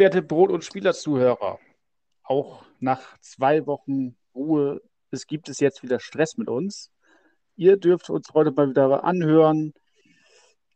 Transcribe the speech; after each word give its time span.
Werte 0.00 0.22
Brot- 0.22 0.50
und 0.50 0.64
Spielerzuhörer. 0.64 1.60
Auch 2.24 2.64
nach 2.80 3.18
zwei 3.20 3.66
Wochen 3.66 4.16
Ruhe 4.34 4.80
es 5.12 5.26
gibt 5.26 5.48
es 5.48 5.58
jetzt 5.60 5.82
wieder 5.82 5.98
Stress 5.98 6.36
mit 6.36 6.48
uns. 6.48 6.90
Ihr 7.56 7.76
dürft 7.76 8.10
uns 8.10 8.32
heute 8.32 8.52
mal 8.52 8.70
wieder 8.70 9.04
anhören. 9.04 9.74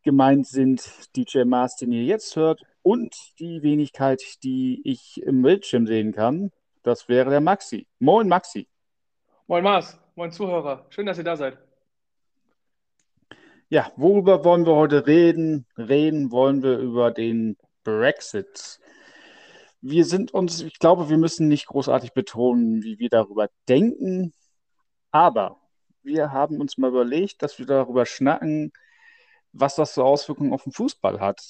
Gemeint 0.03 0.47
sind 0.47 0.83
DJ 1.17 1.45
Mars, 1.45 1.77
den 1.77 1.93
ihr 1.93 2.05
jetzt 2.05 2.37
hört, 2.37 2.61
und 2.83 3.15
die 3.39 3.63
Wenigkeit, 3.63 4.21
die 4.43 4.83
ich 4.85 5.23
im 5.23 5.43
Bildschirm 5.43 5.87
sehen 5.87 6.13
kann. 6.13 6.51
Das 6.83 7.09
wäre 7.09 7.31
der 7.31 7.41
Maxi. 7.41 7.87
Moin, 8.01 8.29
Maxi. 8.29 8.69
Moin, 9.47 9.63
Mars. 9.63 9.99
Moin, 10.17 10.33
Zuhörer. 10.33 10.87
Schön, 10.91 11.07
dass 11.07 11.19
ihr 11.19 11.25
da 11.25 11.37
seid. 11.37 11.57
Ja, 13.69 13.91
worüber 13.97 14.45
wollen 14.45 14.67
wir 14.67 14.75
heute 14.75 15.07
reden? 15.07 15.67
Reden 15.79 16.31
wollen 16.31 16.63
wir 16.63 16.79
über 16.79 17.11
den 17.11 17.57
Brexit. 17.85 18.81
Wir 19.87 20.07
sind 20.07 20.33
uns, 20.33 20.63
ich 20.63 20.79
glaube, 20.79 21.11
wir 21.11 21.19
müssen 21.19 21.47
nicht 21.47 21.67
großartig 21.67 22.15
betonen, 22.15 22.83
wie 22.83 22.99
wir 22.99 23.11
darüber 23.11 23.51
denken, 23.69 24.33
aber 25.11 25.61
wir 26.03 26.33
haben 26.33 26.59
uns 26.59 26.79
mal 26.79 26.89
überlegt, 26.89 27.43
dass 27.43 27.59
wir 27.59 27.67
darüber 27.67 28.07
schnacken, 28.07 28.73
was 29.53 29.75
das 29.75 29.93
so 29.93 30.03
Auswirkungen 30.03 30.55
auf 30.55 30.63
den 30.63 30.73
Fußball 30.73 31.21
hat. 31.21 31.43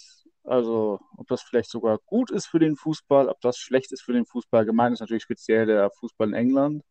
Also, 0.43 0.99
ob 1.17 1.29
das 1.29 1.43
vielleicht 1.43 1.71
sogar 1.71 1.99
gut 2.07 2.33
ist 2.33 2.47
für 2.47 2.59
den 2.59 2.75
Fußball, 2.75 3.29
ob 3.29 3.41
das 3.41 3.57
schlecht 3.57 3.93
ist 3.93 4.03
für 4.03 4.13
den 4.13 4.27
Fußball. 4.27 4.67
Gemeint 4.67 4.95
ist 4.95 5.01
natürlich 5.01 5.23
speziell 5.23 5.67
der 5.67 5.91
Fußball 5.93 6.27
in 6.27 6.35
England. 6.35 6.83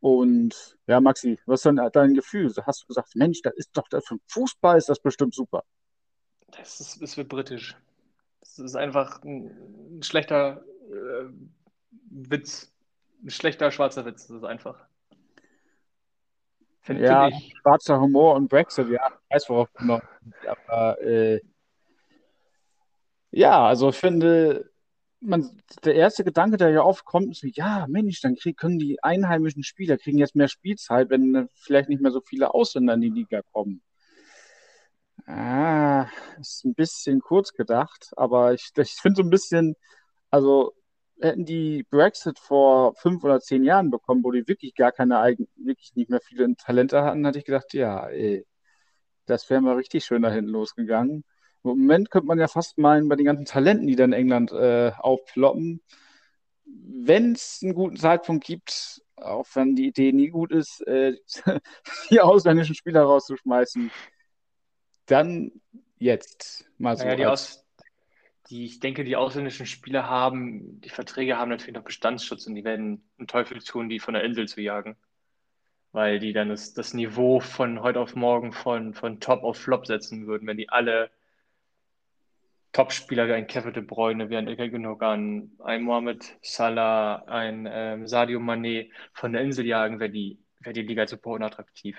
Und 0.00 0.76
ja, 0.88 1.00
Maxi, 1.00 1.38
was 1.46 1.60
ist 1.60 1.66
denn 1.66 1.80
dein 1.92 2.14
Gefühl? 2.14 2.52
Hast 2.66 2.82
du 2.82 2.86
gesagt, 2.88 3.14
Mensch, 3.14 3.42
das 3.42 3.54
ist 3.54 3.70
doch 3.74 3.86
das 3.90 4.04
für 4.04 4.16
den 4.16 4.22
Fußball 4.26 4.76
ist 4.76 4.88
das 4.88 4.98
bestimmt 4.98 5.36
super. 5.36 5.62
Das, 6.48 6.80
ist, 6.80 7.00
das 7.00 7.16
wird 7.16 7.28
britisch. 7.28 7.76
Das 8.40 8.58
ist 8.58 8.76
einfach 8.76 9.22
ein, 9.22 9.98
ein 9.98 10.02
schlechter 10.02 10.62
äh, 10.90 11.28
Witz. 12.10 12.72
Ein 13.22 13.30
schlechter 13.30 13.70
schwarzer 13.70 14.04
Witz. 14.04 14.26
Das 14.26 14.36
ist 14.36 14.44
einfach. 14.44 14.86
Find, 16.80 17.00
ja, 17.00 17.28
find 17.30 17.56
schwarzer 17.60 17.98
Humor 18.00 18.34
und 18.34 18.48
Brexit, 18.48 18.88
ja, 18.90 19.08
ich 19.08 19.34
weiß, 19.34 19.48
worauf 19.48 19.70
du 19.78 19.86
noch. 19.86 20.02
Aber 20.46 21.00
äh, 21.00 21.40
ja, 23.30 23.66
also 23.66 23.88
ich 23.88 23.96
finde, 23.96 24.70
man, 25.20 25.50
der 25.82 25.94
erste 25.94 26.24
Gedanke, 26.24 26.56
der 26.56 26.70
ja 26.70 26.82
aufkommt, 26.82 27.30
ist, 27.30 27.56
ja, 27.56 27.86
Mensch, 27.88 28.20
dann 28.20 28.36
krieg, 28.36 28.56
können 28.56 28.78
die 28.78 29.02
einheimischen 29.02 29.64
Spieler 29.64 29.96
kriegen 29.96 30.18
jetzt 30.18 30.36
mehr 30.36 30.48
Spielzeit, 30.48 31.10
wenn 31.10 31.48
vielleicht 31.54 31.88
nicht 31.88 32.02
mehr 32.02 32.12
so 32.12 32.20
viele 32.20 32.52
Ausländer 32.52 32.94
in 32.94 33.00
die 33.00 33.08
Liga 33.08 33.40
kommen. 33.52 33.82
Ah, 35.26 36.06
ist 36.38 36.64
ein 36.64 36.74
bisschen 36.74 37.20
kurz 37.20 37.54
gedacht, 37.54 38.12
aber 38.16 38.52
ich, 38.52 38.70
ich 38.76 38.92
finde 38.92 39.16
so 39.16 39.22
ein 39.22 39.30
bisschen, 39.30 39.74
also 40.34 40.74
hätten 41.20 41.44
die 41.44 41.84
Brexit 41.90 42.40
vor 42.40 42.96
fünf 42.96 43.22
oder 43.22 43.38
zehn 43.38 43.62
Jahren 43.62 43.92
bekommen, 43.92 44.24
wo 44.24 44.32
die 44.32 44.48
wirklich 44.48 44.74
gar 44.74 44.90
keine 44.90 45.20
eigenen, 45.20 45.48
wirklich 45.54 45.94
nicht 45.94 46.10
mehr 46.10 46.20
viele 46.20 46.56
Talente 46.56 47.04
hatten, 47.04 47.24
hatte 47.24 47.38
ich 47.38 47.44
gedacht, 47.44 47.72
ja, 47.72 48.08
ey, 48.08 48.44
das 49.26 49.48
wäre 49.48 49.60
mal 49.60 49.76
richtig 49.76 50.04
schön 50.04 50.22
da 50.22 50.32
hinten 50.32 50.50
losgegangen. 50.50 51.24
Im 51.62 51.70
Moment 51.70 52.10
könnte 52.10 52.26
man 52.26 52.40
ja 52.40 52.48
fast 52.48 52.78
meinen, 52.78 53.08
bei 53.08 53.14
den 53.14 53.26
ganzen 53.26 53.44
Talenten, 53.44 53.86
die 53.86 53.94
da 53.94 54.02
in 54.02 54.12
England 54.12 54.50
äh, 54.50 54.90
aufploppen, 54.98 55.80
wenn 56.64 57.32
es 57.32 57.60
einen 57.62 57.74
guten 57.74 57.96
Zeitpunkt 57.96 58.44
gibt, 58.44 59.02
auch 59.14 59.46
wenn 59.54 59.76
die 59.76 59.86
Idee 59.86 60.10
nie 60.10 60.30
gut 60.30 60.50
ist, 60.50 60.84
äh, 60.88 61.14
die 62.10 62.20
ausländischen 62.20 62.74
Spieler 62.74 63.02
rauszuschmeißen, 63.02 63.92
dann 65.06 65.52
jetzt 65.98 66.68
mal 66.76 66.96
so. 66.96 67.04
Ja, 67.04 67.14
die, 67.14 67.24
Aus, 67.24 67.63
die, 68.50 68.66
ich 68.66 68.80
denke, 68.80 69.04
die 69.04 69.16
ausländischen 69.16 69.66
Spieler 69.66 70.08
haben, 70.08 70.80
die 70.80 70.90
Verträge 70.90 71.38
haben 71.38 71.48
natürlich 71.48 71.74
noch 71.74 71.84
Bestandsschutz 71.84 72.46
und 72.46 72.54
die 72.54 72.64
werden 72.64 73.02
einen 73.18 73.26
Teufel 73.26 73.60
tun, 73.60 73.88
die 73.88 74.00
von 74.00 74.14
der 74.14 74.24
Insel 74.24 74.48
zu 74.48 74.60
jagen. 74.60 74.96
Weil 75.92 76.18
die 76.18 76.32
dann 76.32 76.48
das, 76.48 76.74
das 76.74 76.92
Niveau 76.92 77.40
von 77.40 77.80
heute 77.82 78.00
auf 78.00 78.16
morgen 78.16 78.52
von, 78.52 78.94
von 78.94 79.20
Top 79.20 79.44
auf 79.44 79.56
Flop 79.56 79.86
setzen 79.86 80.26
würden, 80.26 80.46
wenn 80.46 80.56
die 80.56 80.68
alle 80.68 81.10
Top-Spieler 82.72 83.28
wie 83.28 83.32
ein 83.34 83.46
Kevin 83.46 83.72
De 83.72 83.82
Bruyne, 83.82 84.28
wie 84.28 84.36
ein 84.36 84.48
Ilkay 84.48 84.68
Gündogan, 84.68 85.52
ein 85.62 85.82
Mohamed 85.82 86.36
Salah, 86.42 87.24
ein 87.26 87.68
ähm, 87.70 88.08
Sadio 88.08 88.40
Mané 88.40 88.90
von 89.12 89.32
der 89.32 89.42
Insel 89.42 89.64
jagen, 89.64 90.00
wäre 90.00 90.10
die, 90.10 90.40
wär 90.58 90.72
die 90.72 90.82
Liga 90.82 91.06
super 91.06 91.30
unattraktiv. 91.30 91.96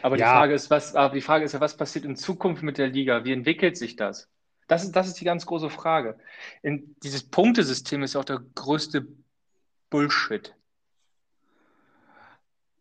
Aber 0.00 0.16
ja. 0.16 0.24
die 0.24 0.30
Frage 0.30 0.54
ist, 0.54 0.70
was, 0.70 0.96
aber 0.96 1.14
die 1.14 1.20
Frage 1.20 1.44
ist 1.44 1.52
ja, 1.52 1.60
was 1.60 1.76
passiert 1.76 2.06
in 2.06 2.16
Zukunft 2.16 2.62
mit 2.62 2.78
der 2.78 2.88
Liga? 2.88 3.24
Wie 3.24 3.32
entwickelt 3.32 3.76
sich 3.76 3.94
das? 3.94 4.31
Das 4.68 4.84
ist, 4.84 4.92
das 4.92 5.08
ist 5.08 5.20
die 5.20 5.24
ganz 5.24 5.46
große 5.46 5.70
Frage. 5.70 6.18
In, 6.62 6.96
dieses 7.02 7.22
Punktesystem 7.22 8.02
ist 8.02 8.14
ja 8.14 8.20
auch 8.20 8.24
der 8.24 8.40
größte 8.54 9.06
Bullshit. 9.90 10.54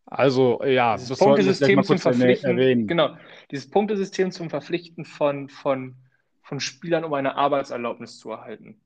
Also, 0.05 0.61
ja, 0.63 0.97
dieses 0.97 1.17
Punktesystem 1.17 1.83
zum 1.83 1.97
Verpflichten, 1.97 2.57
erwähnen. 2.57 2.85
genau, 2.85 3.15
dieses 3.49 3.69
Punktesystem 3.69 4.31
zum 4.31 4.49
Verpflichten 4.49 5.05
von, 5.05 5.47
von, 5.47 5.95
von 6.41 6.59
Spielern, 6.59 7.05
um 7.05 7.13
eine 7.13 7.35
Arbeitserlaubnis 7.35 8.19
zu 8.19 8.31
erhalten. 8.31 8.81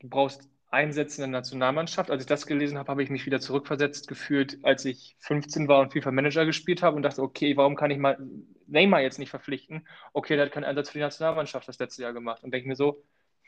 Du 0.00 0.08
brauchst 0.10 0.50
Einsätzen 0.70 1.22
in 1.22 1.30
der 1.30 1.40
Nationalmannschaft. 1.40 2.10
Als 2.10 2.22
ich 2.22 2.26
das 2.26 2.46
gelesen 2.46 2.76
habe, 2.76 2.90
habe 2.90 3.02
ich 3.02 3.08
mich 3.08 3.24
wieder 3.24 3.40
zurückversetzt 3.40 4.08
gefühlt, 4.08 4.58
als 4.62 4.84
ich 4.84 5.16
15 5.20 5.68
war 5.68 5.80
und 5.80 5.92
FIFA 5.92 6.10
Manager 6.10 6.44
gespielt 6.44 6.82
habe 6.82 6.96
und 6.96 7.02
dachte, 7.02 7.22
okay, 7.22 7.56
warum 7.56 7.76
kann 7.76 7.90
ich 7.90 7.98
mal 7.98 8.18
Neymar 8.66 9.00
jetzt 9.00 9.18
nicht 9.18 9.30
verpflichten? 9.30 9.86
Okay, 10.12 10.36
der 10.36 10.46
hat 10.46 10.52
keinen 10.52 10.64
Einsatz 10.64 10.90
für 10.90 10.98
die 10.98 11.04
Nationalmannschaft 11.04 11.68
das 11.68 11.78
letzte 11.78 12.02
Jahr 12.02 12.12
gemacht 12.12 12.42
und 12.44 12.52
denke 12.52 12.68
mir 12.68 12.76
so, 12.76 13.02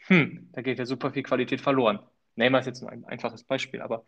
hm, 0.06 0.48
da 0.52 0.62
geht 0.62 0.78
ja 0.78 0.86
super 0.86 1.10
viel 1.12 1.22
Qualität 1.22 1.60
verloren. 1.60 2.00
Neymar 2.36 2.60
ist 2.60 2.66
jetzt 2.66 2.82
ein 2.84 3.04
einfaches 3.04 3.44
Beispiel, 3.44 3.80
aber 3.80 4.04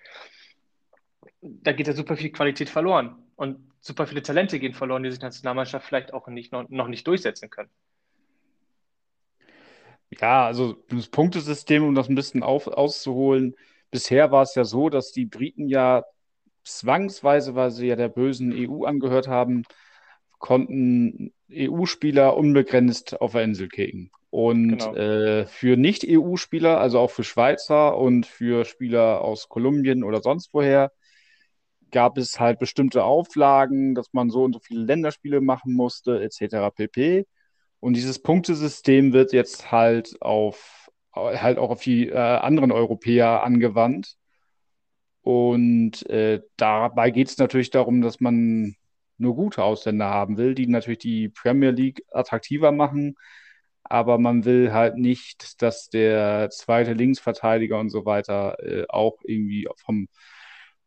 da 1.41 1.73
geht 1.73 1.87
ja 1.87 1.93
super 1.93 2.17
viel 2.17 2.31
Qualität 2.31 2.69
verloren 2.69 3.17
und 3.37 3.59
super 3.81 4.07
viele 4.07 4.23
Talente 4.23 4.59
gehen 4.59 4.75
verloren, 4.75 5.03
die 5.03 5.11
sich 5.11 5.21
Nationalmannschaft 5.21 5.87
vielleicht 5.87 6.13
auch 6.13 6.29
nicht, 6.29 6.53
noch, 6.53 6.69
noch 6.69 6.89
nicht 6.89 7.07
durchsetzen 7.07 7.51
können. 7.51 7.71
Ja, 10.11 10.47
also 10.47 10.75
das 10.89 11.09
Punktesystem, 11.09 11.85
um 11.85 11.95
das 11.95 12.09
ein 12.09 12.15
bisschen 12.15 12.43
auf, 12.43 12.67
auszuholen. 12.67 13.55
Bisher 13.91 14.33
war 14.33 14.43
es 14.43 14.55
ja 14.55 14.65
so, 14.65 14.89
dass 14.89 15.13
die 15.13 15.27
Briten 15.27 15.69
ja 15.69 16.05
zwangsweise, 16.65 17.55
weil 17.55 17.71
sie 17.71 17.87
ja 17.87 17.97
der 17.97 18.09
bösen 18.09 18.53
EU 18.53 18.85
angehört 18.85 19.29
haben, 19.29 19.65
konnten 20.41 21.33
EU-Spieler 21.53 22.37
unbegrenzt 22.37 23.21
auf 23.21 23.33
der 23.33 23.45
Insel 23.45 23.69
kicken. 23.69 24.11
Und 24.31 24.79
genau. 24.79 24.95
äh, 24.95 25.47
für 25.47 25.77
Nicht-EU-Spieler, 25.77 26.81
also 26.81 26.99
auch 26.99 27.11
für 27.11 27.25
Schweizer 27.25 27.97
und 27.97 28.27
für 28.27 28.65
Spieler 28.65 29.21
aus 29.23 29.49
Kolumbien 29.49 30.03
oder 30.03 30.21
sonst 30.21 30.53
woher, 30.53 30.91
gab 31.91 32.17
es 32.19 32.41
halt 32.41 32.59
bestimmte 32.59 33.05
Auflagen, 33.05 33.95
dass 33.95 34.13
man 34.13 34.31
so 34.31 34.45
und 34.45 34.55
so 34.55 34.61
viele 34.61 34.85
Länderspiele 34.85 35.41
machen 35.41 35.75
musste, 35.75 36.23
etc. 36.23 36.75
pp. 36.75 37.27
Und 37.81 37.95
dieses 37.95 38.21
Punktesystem 38.21 39.13
wird 39.13 39.33
jetzt 39.33 39.73
halt 39.73 40.21
auf 40.21 40.89
halt 41.13 41.59
auch 41.59 41.71
auf 41.71 41.83
die 41.83 42.09
äh, 42.09 42.17
anderen 42.17 42.71
Europäer 42.71 43.43
angewandt. 43.43 44.15
Und 45.23 46.09
äh, 46.09 46.41
dabei 46.57 47.11
geht 47.11 47.29
es 47.29 47.39
natürlich 47.39 47.71
darum, 47.71 48.01
dass 48.01 48.21
man 48.21 48.77
nur 49.21 49.35
gute 49.37 49.63
Ausländer 49.63 50.07
haben 50.07 50.37
will, 50.39 50.55
die 50.55 50.67
natürlich 50.67 50.99
die 50.99 51.29
Premier 51.29 51.71
League 51.71 52.05
attraktiver 52.13 52.73
machen. 52.73 53.17
Aber 53.85 54.19
man 54.19 54.45
will 54.45 54.73
halt 54.73 54.97
nicht, 54.97 55.63
dass 55.63 55.89
der 55.91 56.51
zweite 56.51 56.93
Linksverteidiger 56.95 57.79
und 57.81 57.91
so 57.91 58.05
weiter 58.07 58.57
äh, 58.61 58.85
auch 58.89 59.19
irgendwie 59.25 59.69
vom, 59.77 60.09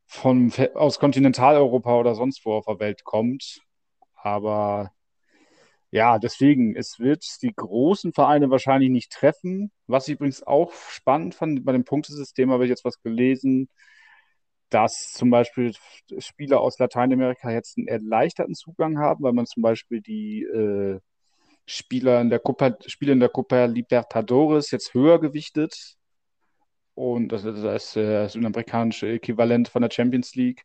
vom, 0.08 0.52
aus 0.76 1.00
Kontinentaleuropa 1.00 1.96
oder 2.00 2.16
sonst 2.16 2.46
wo 2.46 2.54
auf 2.54 2.66
der 2.66 2.80
Welt 2.80 3.04
kommt. 3.04 3.62
Aber 4.16 4.92
ja, 5.92 6.18
deswegen, 6.18 6.76
es 6.76 7.00
wird 7.00 7.24
die 7.44 7.54
großen 7.56 8.14
Vereine 8.14 8.50
wahrscheinlich 8.50 8.90
nicht 8.90 9.12
treffen. 9.12 9.72
Was 9.86 10.08
ich 10.08 10.16
übrigens 10.16 10.42
auch 10.42 10.74
spannend 10.90 11.36
fand, 11.36 11.66
bei 11.66 11.72
dem 11.72 11.86
Punktesystem 11.86 12.52
habe 12.52 12.64
ich 12.66 12.70
jetzt 12.70 12.84
was 12.86 13.02
gelesen, 13.04 13.70
dass 14.74 15.12
zum 15.14 15.30
Beispiel 15.30 15.74
Spieler 16.18 16.62
aus 16.62 16.80
Lateinamerika 16.80 17.52
jetzt 17.52 17.78
einen 17.78 17.88
erleichterten 17.88 18.56
Zugang 18.56 18.98
haben, 18.98 19.24
weil 19.24 19.34
man 19.34 19.46
zum 19.46 19.62
Beispiel 19.62 20.02
die 20.02 20.44
äh, 20.44 21.00
Spieler 21.66 22.22
in 22.22 22.30
der 22.30 22.40
Copa, 22.40 22.76
Spiele 22.88 23.14
in 23.14 23.20
der 23.20 23.30
Copa 23.30 23.66
Libertadores 23.66 24.72
jetzt 24.72 24.94
höher 24.94 25.20
gewichtet. 25.20 25.96
Und 26.96 27.32
das 27.32 27.46
ist 27.46 27.64
das, 27.64 27.96
äh, 27.96 28.24
das 28.24 28.36
amerikanische 28.36 29.08
Äquivalent 29.10 29.68
von 29.68 29.82
der 29.82 29.92
Champions 29.92 30.36
League. 30.36 30.64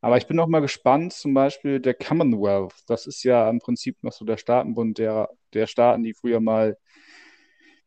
Aber 0.00 0.18
ich 0.18 0.26
bin 0.26 0.38
auch 0.38 0.46
mal 0.46 0.60
gespannt, 0.60 1.12
zum 1.14 1.34
Beispiel 1.34 1.80
der 1.80 1.94
Commonwealth. 1.94 2.74
Das 2.86 3.06
ist 3.06 3.24
ja 3.24 3.48
im 3.48 3.58
Prinzip 3.58 4.02
noch 4.02 4.12
so 4.12 4.24
der 4.24 4.36
Staatenbund 4.36 4.98
der, 4.98 5.30
der 5.54 5.66
Staaten, 5.66 6.02
die 6.02 6.14
früher 6.14 6.40
mal 6.40 6.76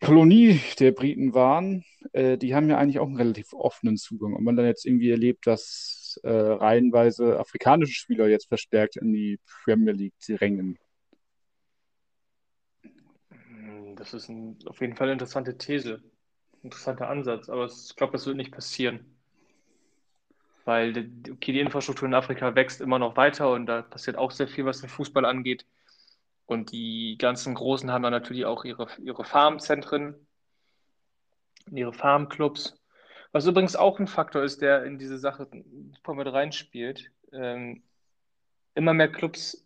Kolonie 0.01 0.61
der 0.79 0.91
Briten 0.91 1.33
waren. 1.33 1.83
Äh, 2.13 2.37
die 2.37 2.55
haben 2.55 2.69
ja 2.69 2.77
eigentlich 2.77 2.99
auch 2.99 3.07
einen 3.07 3.17
relativ 3.17 3.53
offenen 3.53 3.97
Zugang. 3.97 4.33
Und 4.33 4.43
man 4.43 4.55
dann 4.55 4.65
jetzt 4.65 4.85
irgendwie 4.85 5.11
erlebt, 5.11 5.45
dass 5.47 6.19
äh, 6.23 6.29
reihenweise 6.29 7.39
afrikanische 7.39 7.93
Spieler 7.93 8.27
jetzt 8.27 8.47
verstärkt 8.47 8.97
in 8.97 9.13
die 9.13 9.39
Premier 9.63 9.93
League 9.93 10.13
drängen. 10.25 10.77
Das 13.95 14.13
ist 14.13 14.29
ein, 14.29 14.57
auf 14.65 14.79
jeden 14.79 14.95
Fall 14.95 15.07
eine 15.07 15.13
interessante 15.13 15.57
These. 15.57 16.01
interessanter 16.63 17.09
Ansatz, 17.09 17.49
aber 17.49 17.65
ich 17.65 17.95
glaube, 17.95 18.13
das 18.13 18.25
wird 18.25 18.37
nicht 18.37 18.51
passieren. 18.51 19.05
Weil 20.65 21.09
okay, 21.31 21.51
die 21.51 21.59
Infrastruktur 21.59 22.07
in 22.07 22.13
Afrika 22.13 22.55
wächst 22.55 22.79
immer 22.81 22.99
noch 22.99 23.17
weiter 23.17 23.51
und 23.51 23.65
da 23.65 23.81
passiert 23.81 24.17
auch 24.17 24.31
sehr 24.31 24.47
viel, 24.47 24.65
was 24.65 24.81
den 24.81 24.89
Fußball 24.89 25.25
angeht. 25.25 25.65
Und 26.49 26.71
die 26.71 27.15
ganzen 27.19 27.53
Großen 27.53 27.91
haben 27.91 28.01
dann 28.01 28.11
natürlich 28.11 28.45
auch 28.45 28.65
ihre, 28.65 28.87
ihre 28.97 29.23
Farmzentren, 29.23 30.15
ihre 31.69 31.93
Farmclubs. 31.93 32.81
Was 33.31 33.45
übrigens 33.45 33.75
auch 33.75 33.99
ein 33.99 34.07
Faktor 34.07 34.41
ist, 34.41 34.63
der 34.63 34.83
in 34.83 34.97
diese 34.97 35.19
Sache 35.19 35.47
super 35.93 36.15
mit 36.15 36.25
reinspielt. 36.25 37.11
Ähm, 37.31 37.83
immer 38.73 38.95
mehr 38.95 39.11
Clubs, 39.11 39.63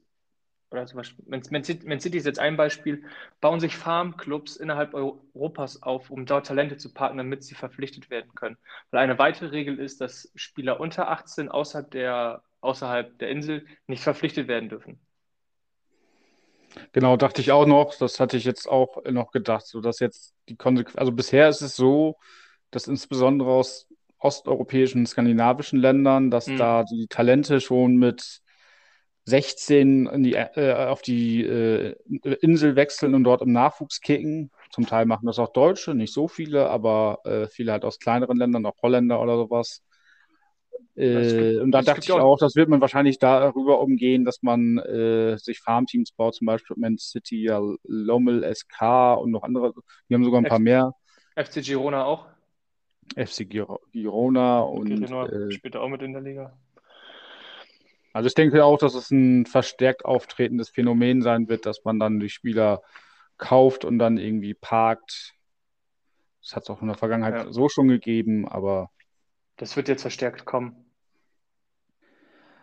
oder 0.71 0.85
zum 0.85 0.97
Beispiel, 0.97 1.23
Man 1.25 1.63
City, 1.63 2.17
ist 2.17 2.25
jetzt 2.25 2.39
ein 2.39 2.57
Beispiel, 2.57 3.05
bauen 3.39 3.61
sich 3.61 3.77
Farmclubs 3.77 4.57
innerhalb 4.57 4.93
Europas 4.93 5.81
auf, 5.83 6.09
um 6.09 6.25
dort 6.25 6.47
Talente 6.47 6.75
zu 6.75 6.93
parken, 6.93 7.17
damit 7.17 7.45
sie 7.45 7.55
verpflichtet 7.55 8.09
werden 8.09 8.35
können. 8.35 8.57
Weil 8.91 8.99
eine 8.99 9.17
weitere 9.17 9.51
Regel 9.51 9.79
ist, 9.79 10.01
dass 10.01 10.33
Spieler 10.35 10.81
unter 10.81 11.07
18 11.07 11.47
außerhalb 11.47 11.89
der, 11.91 12.43
außerhalb 12.59 13.17
der 13.19 13.29
Insel 13.29 13.65
nicht 13.87 14.03
verpflichtet 14.03 14.49
werden 14.49 14.67
dürfen. 14.67 14.99
Genau, 16.91 17.17
dachte 17.17 17.41
ich 17.41 17.51
auch 17.51 17.65
noch. 17.65 17.95
Das 17.95 18.19
hatte 18.19 18.37
ich 18.37 18.43
jetzt 18.43 18.67
auch 18.67 19.03
noch 19.09 19.31
gedacht, 19.31 19.65
so 19.67 19.81
dass 19.81 19.99
jetzt 19.99 20.33
die 20.49 20.55
Konsequenz, 20.55 20.97
also 20.97 21.11
bisher 21.11 21.49
ist 21.49 21.61
es 21.61 21.75
so, 21.75 22.17
dass 22.71 22.87
insbesondere 22.87 23.51
aus 23.51 23.87
osteuropäischen, 24.19 25.05
skandinavischen 25.05 25.79
Ländern, 25.79 26.31
dass 26.31 26.47
mhm. 26.47 26.57
da 26.57 26.83
die 26.83 27.07
Talente 27.07 27.59
schon 27.61 27.97
mit 27.97 28.41
16 29.25 30.07
in 30.07 30.23
die, 30.23 30.33
äh, 30.33 30.73
auf 30.73 31.01
die 31.01 31.43
äh, 31.43 31.95
Insel 32.41 32.75
wechseln 32.75 33.15
und 33.15 33.23
dort 33.23 33.41
im 33.41 33.51
Nachwuchs 33.51 34.01
kicken. 34.01 34.51
Zum 34.69 34.85
Teil 34.85 35.05
machen 35.05 35.27
das 35.27 35.39
auch 35.39 35.53
Deutsche, 35.53 35.93
nicht 35.93 36.13
so 36.13 36.27
viele, 36.27 36.69
aber 36.69 37.19
äh, 37.23 37.47
viele 37.47 37.71
halt 37.71 37.85
aus 37.85 37.99
kleineren 37.99 38.37
Ländern, 38.37 38.65
auch 38.65 38.81
Holländer 38.81 39.21
oder 39.21 39.37
sowas. 39.37 39.81
Äh, 40.95 41.57
und 41.57 41.71
da 41.71 41.81
dachte 41.81 42.01
ich 42.03 42.11
auch, 42.11 42.37
das 42.37 42.55
wird 42.55 42.69
man 42.69 42.79
wahrscheinlich 42.79 43.17
darüber 43.17 43.81
umgehen, 43.81 44.25
dass 44.25 44.43
man 44.43 44.77
äh, 44.77 45.37
sich 45.37 45.59
Farmteams 45.59 46.11
baut, 46.11 46.35
zum 46.35 46.45
Beispiel 46.45 46.75
Man 46.77 46.97
City, 46.97 47.43
ja, 47.43 47.59
Lommel, 47.83 48.43
SK 48.53 49.17
und 49.17 49.31
noch 49.31 49.43
andere. 49.43 49.73
Die 50.07 50.13
haben 50.13 50.23
sogar 50.23 50.41
ein 50.41 50.45
F 50.45 50.49
paar 50.49 50.59
mehr. 50.59 50.93
FC 51.35 51.63
Girona 51.63 52.05
auch. 52.05 52.27
FC 53.15 53.49
Girona 53.49 54.59
und. 54.61 54.85
Girona 54.85 55.25
äh, 55.27 55.51
spielt 55.51 55.75
auch 55.75 55.89
mit 55.89 56.01
in 56.03 56.13
der 56.13 56.21
Liga. 56.21 56.57
Also 58.13 58.27
ich 58.27 58.35
denke 58.35 58.63
auch, 58.63 58.77
dass 58.77 58.93
es 58.93 59.09
ein 59.09 59.47
verstärkt 59.47 60.05
auftretendes 60.05 60.69
Phänomen 60.69 61.23
sein 61.23 61.49
wird, 61.49 61.65
dass 61.65 61.83
man 61.83 61.99
dann 61.99 62.19
die 62.19 62.29
Spieler 62.29 62.83
kauft 63.37 63.83
und 63.83 63.97
dann 63.97 64.17
irgendwie 64.17 64.53
parkt. 64.53 65.33
Das 66.43 66.55
hat 66.55 66.63
es 66.63 66.69
auch 66.69 66.81
in 66.81 66.87
der 66.87 66.97
Vergangenheit 66.97 67.45
ja. 67.45 67.51
so 67.51 67.67
schon 67.67 67.87
gegeben, 67.87 68.47
aber. 68.47 68.91
Das 69.57 69.75
wird 69.75 69.87
jetzt 69.87 70.01
verstärkt 70.01 70.45
kommen. 70.45 70.85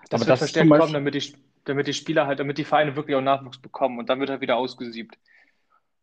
Das 0.09 0.21
aber 0.21 0.21
wird 0.21 0.29
das 0.31 0.39
verstärkt 0.41 0.69
Beispiel... 0.69 0.81
kommen, 0.81 0.93
damit 0.93 1.15
die, 1.15 1.37
damit 1.65 1.87
die 1.87 1.95
Spieler 1.95 2.27
halt, 2.27 2.41
damit 2.41 2.59
die 2.59 2.65
Vereine 2.65 2.97
wirklich 2.97 3.17
auch 3.17 3.21
Nachwuchs 3.21 3.59
bekommen 3.59 3.99
und 3.99 4.09
dann 4.09 4.21
wird 4.21 4.31
er 4.31 4.41
wieder 4.41 4.57
ausgesiebt. 4.57 5.17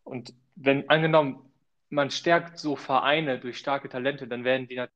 Und 0.03 0.33
wenn 0.55 0.89
angenommen, 0.89 1.51
man 1.89 2.09
stärkt 2.09 2.57
so 2.57 2.75
Vereine 2.75 3.39
durch 3.39 3.57
starke 3.57 3.89
Talente, 3.89 4.27
dann 4.27 4.43
werden 4.43 4.67
die 4.67 4.75
natürlich 4.75 4.93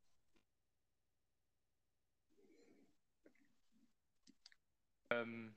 ähm, 5.12 5.54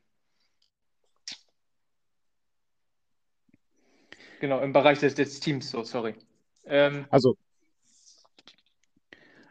genau, 4.41 4.61
im 4.61 4.73
Bereich 4.73 4.99
des, 4.99 5.15
des 5.15 5.41
Teams, 5.41 5.71
so, 5.71 5.85
sorry. 5.85 6.17
Ähm, 6.65 7.07
also, 7.11 7.37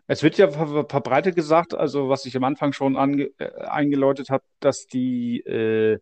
es 0.07 0.23
wird 0.23 0.37
ja 0.37 0.49
verbreitet 0.49 1.35
gesagt, 1.35 1.73
also 1.73 2.09
was 2.09 2.25
ich 2.25 2.35
am 2.35 2.43
Anfang 2.43 2.73
schon 2.73 2.97
ange, 2.97 3.31
äh, 3.37 3.51
eingeläutet 3.61 4.29
habe, 4.29 4.43
dass 4.59 4.87
die, 4.87 5.39
äh, 5.39 5.99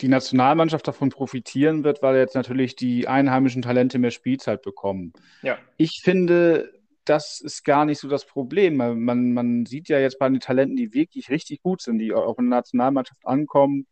die 0.00 0.08
Nationalmannschaft 0.08 0.88
davon 0.88 1.10
profitieren 1.10 1.84
wird, 1.84 2.02
weil 2.02 2.16
jetzt 2.16 2.34
natürlich 2.34 2.74
die 2.74 3.06
einheimischen 3.06 3.62
Talente 3.62 3.98
mehr 3.98 4.10
Spielzeit 4.10 4.62
bekommen. 4.62 5.12
Ja. 5.42 5.58
Ich 5.76 6.00
finde, 6.02 6.72
das 7.04 7.40
ist 7.40 7.64
gar 7.64 7.84
nicht 7.84 7.98
so 7.98 8.08
das 8.08 8.26
Problem. 8.26 8.76
Man, 8.76 9.32
man 9.32 9.66
sieht 9.66 9.88
ja 9.88 9.98
jetzt 9.98 10.18
bei 10.18 10.28
den 10.28 10.40
Talenten, 10.40 10.76
die 10.76 10.94
wirklich 10.94 11.30
richtig 11.30 11.62
gut 11.62 11.82
sind, 11.82 11.98
die 11.98 12.12
auch 12.12 12.38
in 12.38 12.50
der 12.50 12.58
Nationalmannschaft 12.58 13.24
ankommen, 13.26 13.86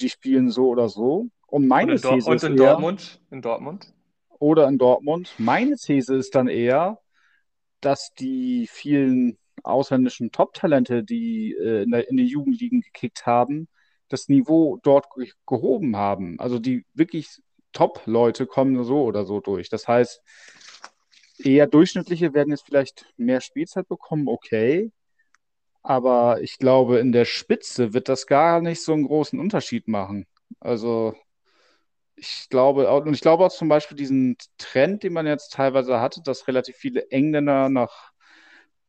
die 0.00 0.08
spielen 0.08 0.50
so 0.50 0.68
oder 0.68 0.88
so. 0.88 1.28
Und 1.46 1.68
meine 1.68 1.92
und 1.92 2.04
in, 2.04 2.10
These 2.10 2.30
und 2.30 2.42
in 2.42 2.52
eher, 2.52 2.72
Dortmund? 2.72 3.20
In 3.30 3.42
Dortmund? 3.42 3.92
Oder 4.38 4.68
in 4.68 4.78
Dortmund. 4.78 5.34
Meine 5.38 5.76
These 5.76 6.16
ist 6.16 6.34
dann 6.34 6.48
eher, 6.48 7.00
dass 7.80 8.12
die 8.18 8.68
vielen 8.70 9.38
ausländischen 9.62 10.30
Top-Talente, 10.30 11.02
die 11.02 11.54
äh, 11.54 11.82
in, 11.82 11.90
der, 11.90 12.08
in 12.08 12.16
den 12.16 12.26
Jugendligen 12.26 12.80
gekickt 12.80 13.26
haben, 13.26 13.68
das 14.08 14.28
Niveau 14.28 14.78
dort 14.82 15.06
gehoben 15.46 15.96
haben. 15.96 16.38
Also 16.38 16.58
die 16.58 16.84
wirklich 16.94 17.28
Top-Leute 17.72 18.46
kommen 18.46 18.82
so 18.84 19.02
oder 19.02 19.24
so 19.24 19.40
durch. 19.40 19.68
Das 19.68 19.86
heißt, 19.86 20.22
eher 21.38 21.66
durchschnittliche 21.66 22.34
werden 22.34 22.50
jetzt 22.50 22.66
vielleicht 22.66 23.06
mehr 23.16 23.40
Spielzeit 23.40 23.88
bekommen, 23.88 24.28
okay. 24.28 24.90
Aber 25.82 26.42
ich 26.42 26.58
glaube, 26.58 26.98
in 26.98 27.12
der 27.12 27.24
Spitze 27.24 27.94
wird 27.94 28.08
das 28.08 28.26
gar 28.26 28.60
nicht 28.60 28.82
so 28.82 28.92
einen 28.92 29.06
großen 29.06 29.38
Unterschied 29.38 29.88
machen. 29.88 30.26
Also 30.60 31.14
ich 32.20 32.48
glaube, 32.50 32.90
und 32.90 33.14
ich 33.14 33.20
glaube 33.20 33.44
auch 33.44 33.52
zum 33.52 33.68
Beispiel 33.68 33.96
diesen 33.96 34.36
Trend, 34.58 35.02
den 35.02 35.12
man 35.12 35.26
jetzt 35.26 35.52
teilweise 35.52 36.00
hatte, 36.00 36.22
dass 36.22 36.48
relativ 36.48 36.76
viele 36.76 37.10
Engländer 37.10 37.68
nach 37.68 38.12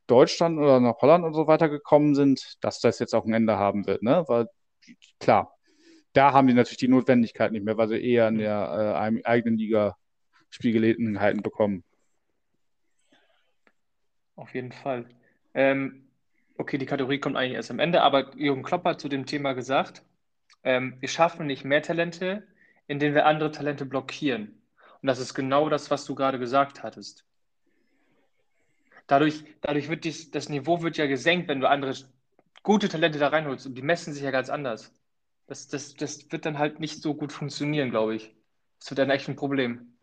Deutschland 0.08 0.58
oder 0.58 0.80
nach 0.80 0.98
Holland 1.02 1.24
und 1.24 1.34
so 1.34 1.48
weiter 1.48 1.70
gekommen 1.70 2.16
sind, 2.16 2.58
dass 2.62 2.80
das 2.80 3.00
jetzt 3.00 3.14
auch 3.14 3.26
ein 3.26 3.34
Ende 3.34 3.58
haben 3.58 3.86
wird, 3.86 4.02
ne? 4.02 4.24
Weil 4.28 4.48
klar, 5.20 5.54
da 6.14 6.34
haben 6.34 6.48
die 6.48 6.54
natürlich 6.54 6.78
die 6.78 6.88
Notwendigkeit 6.88 7.52
nicht 7.52 7.64
mehr, 7.64 7.78
weil 7.78 7.88
sie 7.88 8.04
eher 8.04 8.28
in 8.28 8.40
der 8.40 8.98
äh, 8.98 9.24
eigenen 9.24 9.58
Liga 9.58 9.96
Spielgelegenheiten 10.50 11.44
bekommen. 11.44 11.84
Auf 14.36 14.54
jeden 14.56 14.72
Fall. 14.72 15.06
Ähm, 15.54 16.08
okay, 16.58 16.78
die 16.78 16.86
Kategorie 16.86 17.20
kommt 17.20 17.36
eigentlich 17.36 17.54
erst 17.54 17.72
am 17.72 17.80
Ende, 17.80 18.02
aber 18.02 18.36
Jürgen 18.36 18.64
Klopp 18.64 18.86
hat 18.86 19.00
zu 19.00 19.10
dem 19.10 19.26
Thema 19.26 19.54
gesagt, 19.54 20.04
ähm, 20.64 20.98
wir 21.00 21.10
schaffen 21.10 21.46
nicht 21.46 21.66
mehr 21.66 21.84
Talente, 21.84 22.48
indem 22.90 23.14
wir 23.14 23.28
andere 23.28 23.52
Talente 23.52 23.86
blockieren. 23.86 24.62
Und 25.02 25.08
das 25.08 25.20
ist 25.20 25.36
genau 25.36 25.70
das, 25.70 25.92
was 25.92 26.06
du 26.06 26.16
gerade 26.16 26.40
gesagt 26.40 26.84
hattest. 26.84 27.24
Dadurch, 29.08 29.46
dadurch 29.62 29.90
wird 29.90 30.04
dies, 30.04 30.32
das 30.32 30.50
Niveau 30.50 30.82
wird 30.82 30.98
ja 30.98 31.06
gesenkt, 31.06 31.48
wenn 31.48 31.62
du 31.62 31.70
andere 31.70 31.94
gute 32.64 32.90
Talente 32.90 33.20
da 33.20 33.30
reinholst 33.30 33.68
und 33.68 33.76
die 33.76 33.84
messen 33.84 34.12
sich 34.12 34.24
ja 34.24 34.32
ganz 34.32 34.50
anders. 34.50 34.92
Das, 35.48 35.68
das, 35.68 35.94
das 35.94 36.32
wird 36.32 36.46
dann 36.46 36.58
halt 36.58 36.80
nicht 36.80 37.02
so 37.02 37.14
gut 37.14 37.32
funktionieren, 37.32 37.92
glaube 37.92 38.16
ich. 38.16 38.36
Das 38.80 38.90
wird 38.90 39.00
dann 39.00 39.10
echt 39.12 39.30
ein 39.30 39.36
Problem. 39.36 39.94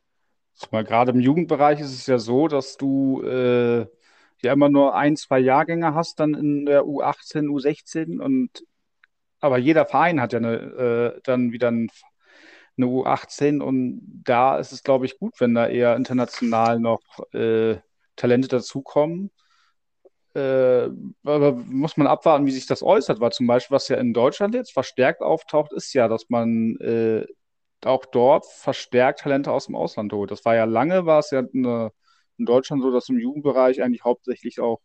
Mal 0.70 0.84
gerade 0.84 1.10
im 1.10 1.20
Jugendbereich 1.20 1.80
ist 1.80 1.92
es 1.92 2.06
ja 2.06 2.18
so, 2.18 2.48
dass 2.48 2.76
du 2.76 3.20
äh, 3.22 3.86
ja 4.42 4.52
immer 4.52 4.68
nur 4.68 4.94
ein, 4.94 5.16
zwei 5.16 5.40
Jahrgänge 5.40 5.94
hast, 5.94 6.20
dann 6.20 6.34
in 6.34 6.66
der 6.66 6.84
U18, 6.84 7.48
U16 7.48 8.20
und 8.20 8.64
aber 9.40 9.58
jeder 9.58 9.86
Verein 9.86 10.20
hat 10.20 10.32
ja 10.32 10.38
eine, 10.38 10.54
äh, 10.54 11.20
dann 11.24 11.52
wieder 11.52 11.70
ein, 11.70 11.90
eine 12.76 12.86
U18 12.86 13.60
und 13.60 14.00
da 14.24 14.58
ist 14.58 14.72
es, 14.72 14.82
glaube 14.82 15.06
ich, 15.06 15.18
gut, 15.18 15.34
wenn 15.40 15.54
da 15.54 15.68
eher 15.68 15.96
international 15.96 16.78
noch 16.78 17.00
äh, 17.32 17.76
Talente 18.16 18.48
dazukommen. 18.48 19.30
Äh, 20.34 20.90
aber 21.24 21.52
muss 21.52 21.96
man 21.96 22.06
abwarten, 22.06 22.46
wie 22.46 22.50
sich 22.50 22.66
das 22.66 22.82
äußert, 22.82 23.20
weil 23.20 23.32
zum 23.32 23.46
Beispiel, 23.46 23.74
was 23.74 23.88
ja 23.88 23.96
in 23.96 24.12
Deutschland 24.12 24.54
jetzt 24.54 24.72
verstärkt 24.72 25.22
auftaucht, 25.22 25.72
ist 25.72 25.94
ja, 25.94 26.08
dass 26.08 26.28
man 26.28 26.76
äh, 26.76 27.26
auch 27.84 28.04
dort 28.06 28.46
verstärkt 28.46 29.20
Talente 29.20 29.52
aus 29.52 29.66
dem 29.66 29.76
Ausland 29.76 30.12
holt. 30.12 30.30
Das 30.30 30.44
war 30.44 30.54
ja 30.54 30.64
lange, 30.64 31.06
war 31.06 31.20
es 31.20 31.30
ja 31.30 31.40
eine 31.40 31.92
in 32.38 32.46
Deutschland 32.46 32.82
so, 32.82 32.90
dass 32.90 33.08
im 33.08 33.18
Jugendbereich 33.18 33.82
eigentlich 33.82 34.04
hauptsächlich 34.04 34.60
auch 34.60 34.80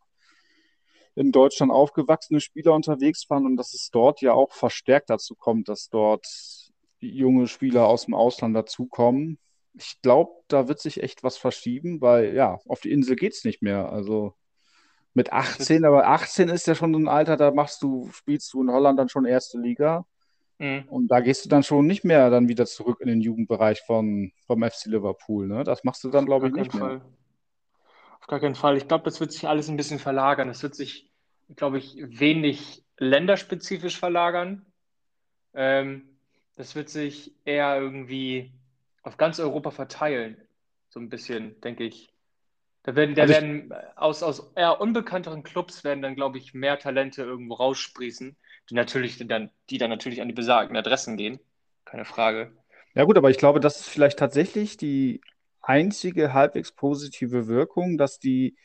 in 1.15 1.31
Deutschland 1.31 1.71
aufgewachsene 1.71 2.39
Spieler 2.39 2.73
unterwegs 2.73 3.29
waren 3.29 3.45
und 3.45 3.57
dass 3.57 3.73
es 3.73 3.89
dort 3.91 4.21
ja 4.21 4.33
auch 4.33 4.53
verstärkt 4.53 5.09
dazu 5.09 5.35
kommt, 5.35 5.67
dass 5.67 5.89
dort 5.89 6.25
junge 7.01 7.47
Spieler 7.47 7.87
aus 7.87 8.05
dem 8.05 8.13
Ausland 8.13 8.55
dazukommen. 8.55 9.39
Ich 9.73 10.01
glaube, 10.01 10.31
da 10.47 10.67
wird 10.67 10.79
sich 10.79 11.01
echt 11.01 11.23
was 11.23 11.37
verschieben, 11.37 12.01
weil 12.01 12.33
ja, 12.33 12.59
auf 12.67 12.81
die 12.81 12.91
Insel 12.91 13.15
geht 13.15 13.33
es 13.33 13.43
nicht 13.43 13.61
mehr. 13.61 13.91
Also 13.91 14.35
mit 15.13 15.33
18, 15.33 15.85
aber 15.85 16.07
18 16.07 16.49
ist 16.49 16.67
ja 16.67 16.75
schon 16.75 16.93
so 16.93 16.99
ein 16.99 17.07
Alter, 17.07 17.37
da 17.37 17.51
machst 17.51 17.81
du, 17.81 18.09
spielst 18.13 18.53
du 18.53 18.61
in 18.61 18.71
Holland 18.71 18.97
dann 18.97 19.09
schon 19.09 19.25
erste 19.25 19.59
Liga. 19.59 20.05
Mhm. 20.59 20.83
Und 20.89 21.07
da 21.07 21.19
gehst 21.21 21.43
du 21.43 21.49
dann 21.49 21.63
schon 21.63 21.87
nicht 21.87 22.03
mehr 22.03 22.29
dann 22.29 22.47
wieder 22.47 22.65
zurück 22.65 22.99
in 23.01 23.07
den 23.07 23.21
Jugendbereich 23.21 23.81
von, 23.81 24.31
vom 24.45 24.63
FC 24.63 24.85
Liverpool. 24.85 25.47
Ne? 25.47 25.63
Das 25.63 25.83
machst 25.83 26.03
du 26.03 26.09
dann, 26.09 26.25
glaube 26.25 26.47
ich, 26.47 26.53
nicht 26.53 26.73
mehr. 26.73 27.01
Auf 28.19 28.27
gar 28.27 28.39
keinen 28.39 28.55
Fall. 28.55 28.77
Ich 28.77 28.87
glaube, 28.87 29.03
das 29.03 29.19
wird 29.19 29.31
sich 29.31 29.47
alles 29.47 29.69
ein 29.69 29.77
bisschen 29.77 29.99
verlagern. 29.99 30.49
Es 30.49 30.61
wird 30.61 30.75
sich, 30.75 31.11
glaube 31.55 31.79
ich, 31.79 31.97
wenig 31.97 32.85
länderspezifisch 32.97 33.97
verlagern. 33.97 34.67
Ähm, 35.55 36.10
das 36.61 36.75
wird 36.75 36.89
sich 36.89 37.33
eher 37.43 37.75
irgendwie 37.75 38.51
auf 39.01 39.17
ganz 39.17 39.39
Europa 39.39 39.71
verteilen. 39.71 40.37
so 40.89 40.99
ein 40.99 41.09
bisschen, 41.09 41.59
denke 41.61 41.83
ich. 41.85 42.13
Da 42.83 42.95
werden, 42.95 43.15
da 43.15 43.23
also 43.23 43.33
werden 43.33 43.73
aus, 43.95 44.21
aus 44.21 44.51
eher 44.55 44.79
unbekannteren 44.79 45.41
Clubs 45.41 45.83
werden 45.83 46.03
dann, 46.03 46.13
glaube 46.13 46.37
ich, 46.37 46.53
mehr 46.53 46.77
Talente 46.77 47.23
irgendwo 47.23 47.55
raussprießen, 47.55 48.35
die 48.69 48.75
natürlich 48.75 49.17
dann, 49.27 49.49
die 49.71 49.79
dann 49.79 49.89
natürlich 49.89 50.21
an 50.21 50.27
die 50.27 50.35
besagten 50.35 50.77
Adressen 50.77 51.17
gehen. 51.17 51.39
Keine 51.83 52.05
Frage. 52.05 52.55
Ja, 52.93 53.05
gut, 53.05 53.17
aber 53.17 53.31
ich 53.31 53.39
glaube, 53.39 53.59
das 53.59 53.79
ist 53.79 53.89
vielleicht 53.89 54.19
tatsächlich 54.19 54.77
die 54.77 55.21
einzige 55.61 56.31
halbwegs 56.31 56.73
positive 56.73 57.47
Wirkung, 57.47 57.97
dass 57.97 58.19
die 58.19 58.55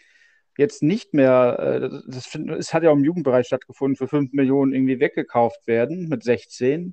jetzt 0.58 0.82
nicht 0.82 1.14
mehr, 1.14 1.58
äh, 1.58 1.88
das, 2.08 2.34
es 2.34 2.74
hat 2.74 2.82
ja 2.82 2.90
auch 2.90 2.96
im 2.96 3.04
Jugendbereich 3.04 3.46
stattgefunden, 3.46 3.96
für 3.96 4.08
5 4.08 4.34
Millionen 4.34 4.74
irgendwie 4.74 5.00
weggekauft 5.00 5.66
werden 5.66 6.08
mit 6.08 6.24
16, 6.24 6.92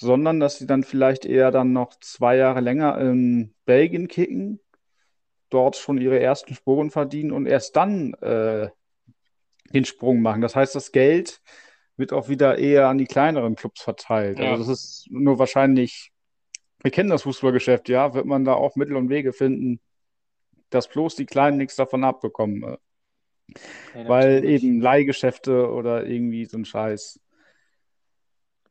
sondern 0.00 0.38
dass 0.38 0.58
sie 0.58 0.66
dann 0.66 0.84
vielleicht 0.84 1.24
eher 1.24 1.50
dann 1.50 1.72
noch 1.72 1.94
zwei 2.00 2.36
Jahre 2.36 2.60
länger 2.60 2.98
in 3.00 3.54
Belgien 3.64 4.06
kicken, 4.06 4.60
dort 5.50 5.76
schon 5.76 5.98
ihre 5.98 6.20
ersten 6.20 6.54
Spuren 6.54 6.90
verdienen 6.90 7.32
und 7.32 7.46
erst 7.46 7.74
dann 7.76 8.14
äh, 8.14 8.68
den 9.74 9.84
Sprung 9.84 10.22
machen. 10.22 10.40
Das 10.40 10.54
heißt, 10.54 10.74
das 10.74 10.92
Geld 10.92 11.40
wird 11.96 12.12
auch 12.12 12.28
wieder 12.28 12.58
eher 12.58 12.88
an 12.88 12.98
die 12.98 13.06
kleineren 13.06 13.56
Clubs 13.56 13.82
verteilt. 13.82 14.38
Ja. 14.38 14.52
Also 14.52 14.64
das 14.64 14.72
ist 14.72 15.08
nur 15.10 15.40
wahrscheinlich, 15.40 16.12
wir 16.80 16.92
kennen 16.92 17.10
das 17.10 17.22
Fußballgeschäft, 17.22 17.88
ja, 17.88 18.14
wird 18.14 18.24
man 18.26 18.44
da 18.44 18.54
auch 18.54 18.76
Mittel 18.76 18.94
und 18.94 19.08
Wege 19.08 19.32
finden, 19.32 19.80
dass 20.70 20.88
bloß 20.88 21.16
die 21.16 21.26
Kleinen 21.26 21.56
nichts 21.56 21.74
davon 21.74 22.04
abbekommen. 22.04 22.76
Ja, 23.94 24.08
Weil 24.08 24.44
eben 24.44 24.80
Leihgeschäfte 24.80 25.70
oder 25.72 26.06
irgendwie 26.06 26.44
so 26.44 26.56
ein 26.56 26.64
Scheiß. 26.64 27.18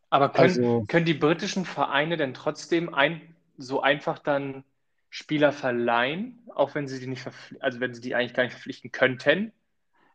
Aber 0.10 0.30
können, 0.30 0.50
also, 0.50 0.86
können 0.88 1.06
die 1.06 1.14
britischen 1.14 1.66
Vereine 1.66 2.18
denn 2.18 2.34
trotzdem 2.34 2.94
ein, 2.94 3.22
so 3.58 3.82
einfach 3.82 4.20
dann 4.20 4.64
Spieler 5.10 5.52
verleihen, 5.52 6.40
auch 6.54 6.76
wenn 6.76 6.88
sie 6.88 7.00
die 7.00 7.08
nicht 7.08 7.28
also 7.60 7.80
wenn 7.80 7.94
sie 7.94 8.02
die 8.02 8.16
eigentlich 8.16 8.34
gar 8.34 8.44
nicht 8.44 8.54
verpflichten 8.54 8.92
könnten? 8.92 9.52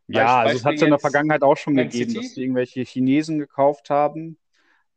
Ja, 0.09 0.41
also 0.41 0.57
es 0.57 0.65
hat 0.65 0.75
es 0.75 0.83
in 0.83 0.91
der 0.91 0.99
Vergangenheit 0.99 1.43
auch 1.43 1.57
schon 1.57 1.77
gegeben, 1.77 2.11
City? 2.11 2.15
dass 2.15 2.35
die 2.35 2.43
irgendwelche 2.43 2.83
Chinesen 2.83 3.39
gekauft 3.39 3.91
haben 3.91 4.39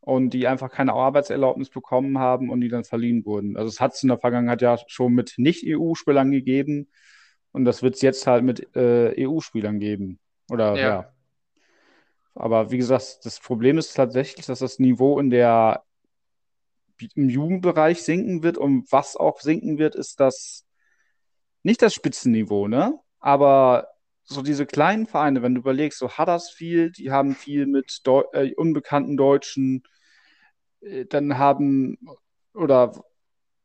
und 0.01 0.31
die 0.31 0.47
einfach 0.47 0.71
keine 0.71 0.93
Arbeitserlaubnis 0.93 1.69
bekommen 1.69 2.19
haben 2.19 2.49
und 2.49 2.61
die 2.61 2.69
dann 2.69 2.83
verliehen 2.83 3.25
wurden. 3.25 3.57
Also 3.57 3.69
es 3.69 3.79
hat 3.79 3.93
es 3.93 4.03
in 4.03 4.09
der 4.09 4.19
Vergangenheit 4.19 4.61
ja 4.61 4.77
schon 4.87 5.13
mit 5.13 5.35
Nicht-EU-Spielern 5.37 6.31
gegeben 6.31 6.89
und 7.51 7.65
das 7.65 7.81
wird 7.81 7.95
es 7.95 8.01
jetzt 8.01 8.27
halt 8.27 8.43
mit 8.43 8.75
äh, 8.75 9.25
EU-Spielern 9.25 9.79
geben. 9.79 10.19
Oder 10.49 10.75
ja. 10.75 10.87
ja. 10.87 11.14
Aber 12.36 12.70
wie 12.70 12.77
gesagt, 12.77 13.20
das 13.24 13.39
Problem 13.39 13.77
ist 13.77 13.94
tatsächlich, 13.94 14.46
dass 14.46 14.60
das 14.60 14.80
Niveau 14.80 15.20
in 15.20 15.30
der 15.30 15.84
im 17.15 17.30
Jugendbereich 17.30 18.04
sinken 18.04 18.44
wird 18.44 18.58
und 18.58 18.89
was 18.92 19.15
auch 19.18 19.42
sinken 19.42 19.77
wird, 19.77 19.96
ist 19.96 20.20
das 20.20 20.65
nicht 21.63 21.82
das 21.82 21.94
Spitzenniveau, 21.94 22.68
ne? 22.68 23.00
Aber 23.20 23.88
so 24.24 24.42
diese 24.42 24.65
kleinen 24.65 25.08
Vereine, 25.08 25.42
wenn 25.42 25.56
du 25.56 25.62
überlegst, 25.62 26.00
so 26.00 26.18
Huddersfield, 26.18 26.98
die 26.98 27.12
haben 27.12 27.36
viel 27.36 27.65
mit 27.65 28.01
Deu 28.04 28.24
äh, 28.34 28.54
unbekannten 28.56 29.18
Deutschen, 29.18 29.84
äh, 30.82 31.06
dann 31.06 31.38
haben, 31.38 31.98
oder 32.54 33.04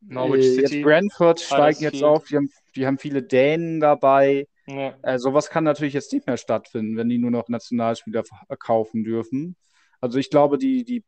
Norwich 0.00 0.46
äh, 0.46 0.54
City, 0.54 0.76
jetzt 0.76 0.84
Brentford 0.84 1.40
steigen 1.40 1.82
jetzt 1.82 2.02
auf, 2.02 2.26
die 2.26 2.36
haben, 2.36 2.50
die 2.74 2.86
haben 2.86 2.98
viele 2.98 3.22
Dänen 3.22 3.80
dabei. 3.80 4.46
Ja. 4.76 4.96
Äh, 5.02 5.18
sowas 5.18 5.50
kann 5.50 5.64
natürlich 5.64 5.94
jetzt 5.94 6.12
nicht 6.12 6.26
mehr 6.26 6.36
stattfinden, 6.36 6.96
wenn 6.96 7.08
die 7.08 7.18
nur 7.18 7.30
noch 7.30 7.48
Nationalspieler 7.48 8.22
kaufen 8.58 9.04
dürfen. 9.04 9.56
Also 10.00 10.18
ich 10.18 10.30
glaube, 10.30 10.58
die, 10.58 10.84
die 10.84 11.04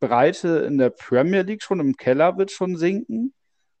Breite 0.00 0.58
in 0.58 0.78
der 0.78 0.90
Premier 0.90 1.42
League 1.42 1.62
schon 1.62 1.80
im 1.80 1.96
Keller 1.96 2.36
wird 2.36 2.50
schon 2.50 2.76
sinken. 2.76 3.34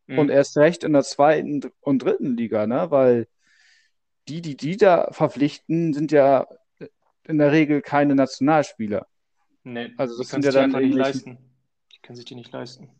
Mhm. 0.06 0.18
Und 0.18 0.28
erst 0.30 0.56
recht 0.56 0.84
in 0.84 0.92
der 0.92 1.02
zweiten 1.02 1.62
und 1.80 2.02
dritten 2.02 2.36
Liga, 2.36 2.66
ne? 2.66 2.90
Weil 2.90 3.26
die, 4.28 4.40
die 4.40 4.56
die 4.56 4.76
da 4.76 5.08
verpflichten, 5.12 5.92
sind 5.92 6.12
ja 6.12 6.46
in 7.26 7.38
der 7.38 7.52
Regel 7.52 7.82
keine 7.82 8.14
Nationalspieler. 8.14 9.06
Nee, 9.64 9.92
also 9.96 10.16
das 10.18 10.28
sind 10.28 10.44
ja 10.44 10.52
dann 10.52 10.70
nicht 10.70 10.94
leisten. 10.94 11.38
Die 11.92 12.00
können 12.00 12.16
sich 12.16 12.26
die 12.26 12.34
nicht 12.34 12.52
leisten. 12.52 12.90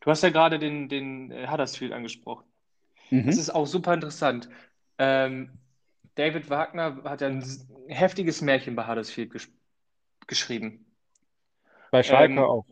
Du 0.00 0.10
hast 0.10 0.22
ja 0.22 0.30
gerade 0.30 0.58
den, 0.58 0.88
den 0.88 1.30
äh, 1.30 1.48
Huddersfield 1.48 1.92
angesprochen. 1.92 2.44
Mhm. 3.10 3.26
Das 3.26 3.36
ist 3.36 3.50
auch 3.50 3.66
super 3.66 3.94
interessant. 3.94 4.48
Ähm, 4.98 5.58
David 6.14 6.50
Wagner 6.50 7.02
hat 7.04 7.20
ja 7.20 7.28
ein 7.28 7.44
heftiges 7.88 8.40
Märchen 8.40 8.74
bei 8.74 8.86
Huddersfield 8.86 9.30
gesch 9.30 9.48
geschrieben. 10.26 10.84
Bei 11.90 12.02
Schalke 12.02 12.34
ähm, 12.34 12.38
auch. 12.40 12.66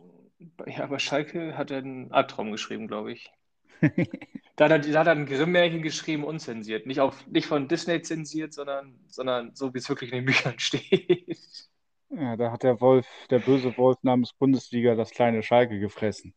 Ja, 0.67 0.87
bei 0.87 0.99
Schalke 0.99 1.57
hat 1.57 1.71
er 1.71 1.79
einen 1.79 2.13
Albtraum 2.13 2.53
geschrieben, 2.53 2.89
glaube 2.89 3.13
ich. 3.13 3.33
Da 4.57 4.65
hat 4.65 4.71
er, 4.71 4.79
da 4.79 5.01
hat 5.01 5.07
er 5.07 5.13
ein 5.13 5.27
Grimm-Märchen 5.27 5.83
geschrieben, 5.83 6.25
unzensiert. 6.25 6.87
Nicht, 6.87 7.01
auf, 7.01 7.27
nicht 7.27 7.47
von 7.47 7.69
Disney 7.69 8.01
zensiert, 8.01 8.55
sondern, 8.55 8.99
sondern 9.07 9.55
so, 9.55 9.75
wie 9.75 9.79
es 9.79 9.89
wirklich 9.91 10.11
in 10.13 10.21
den 10.21 10.25
Büchern 10.25 10.55
steht. 10.59 11.69
Ja, 12.09 12.37
da 12.37 12.53
hat 12.53 12.63
der 12.63 12.81
Wolf, 12.81 13.07
der 13.29 13.41
böse 13.41 13.77
Wolf 13.77 13.99
namens 14.03 14.33
Bundesliga, 14.33 14.95
das 14.95 15.11
kleine 15.11 15.43
Schalke 15.43 15.79
gefressen. 15.79 16.35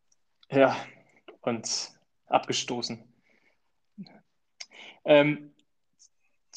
Ja, 0.51 0.75
und 1.41 1.91
abgestoßen. 2.25 3.01
Ähm, 5.05 5.53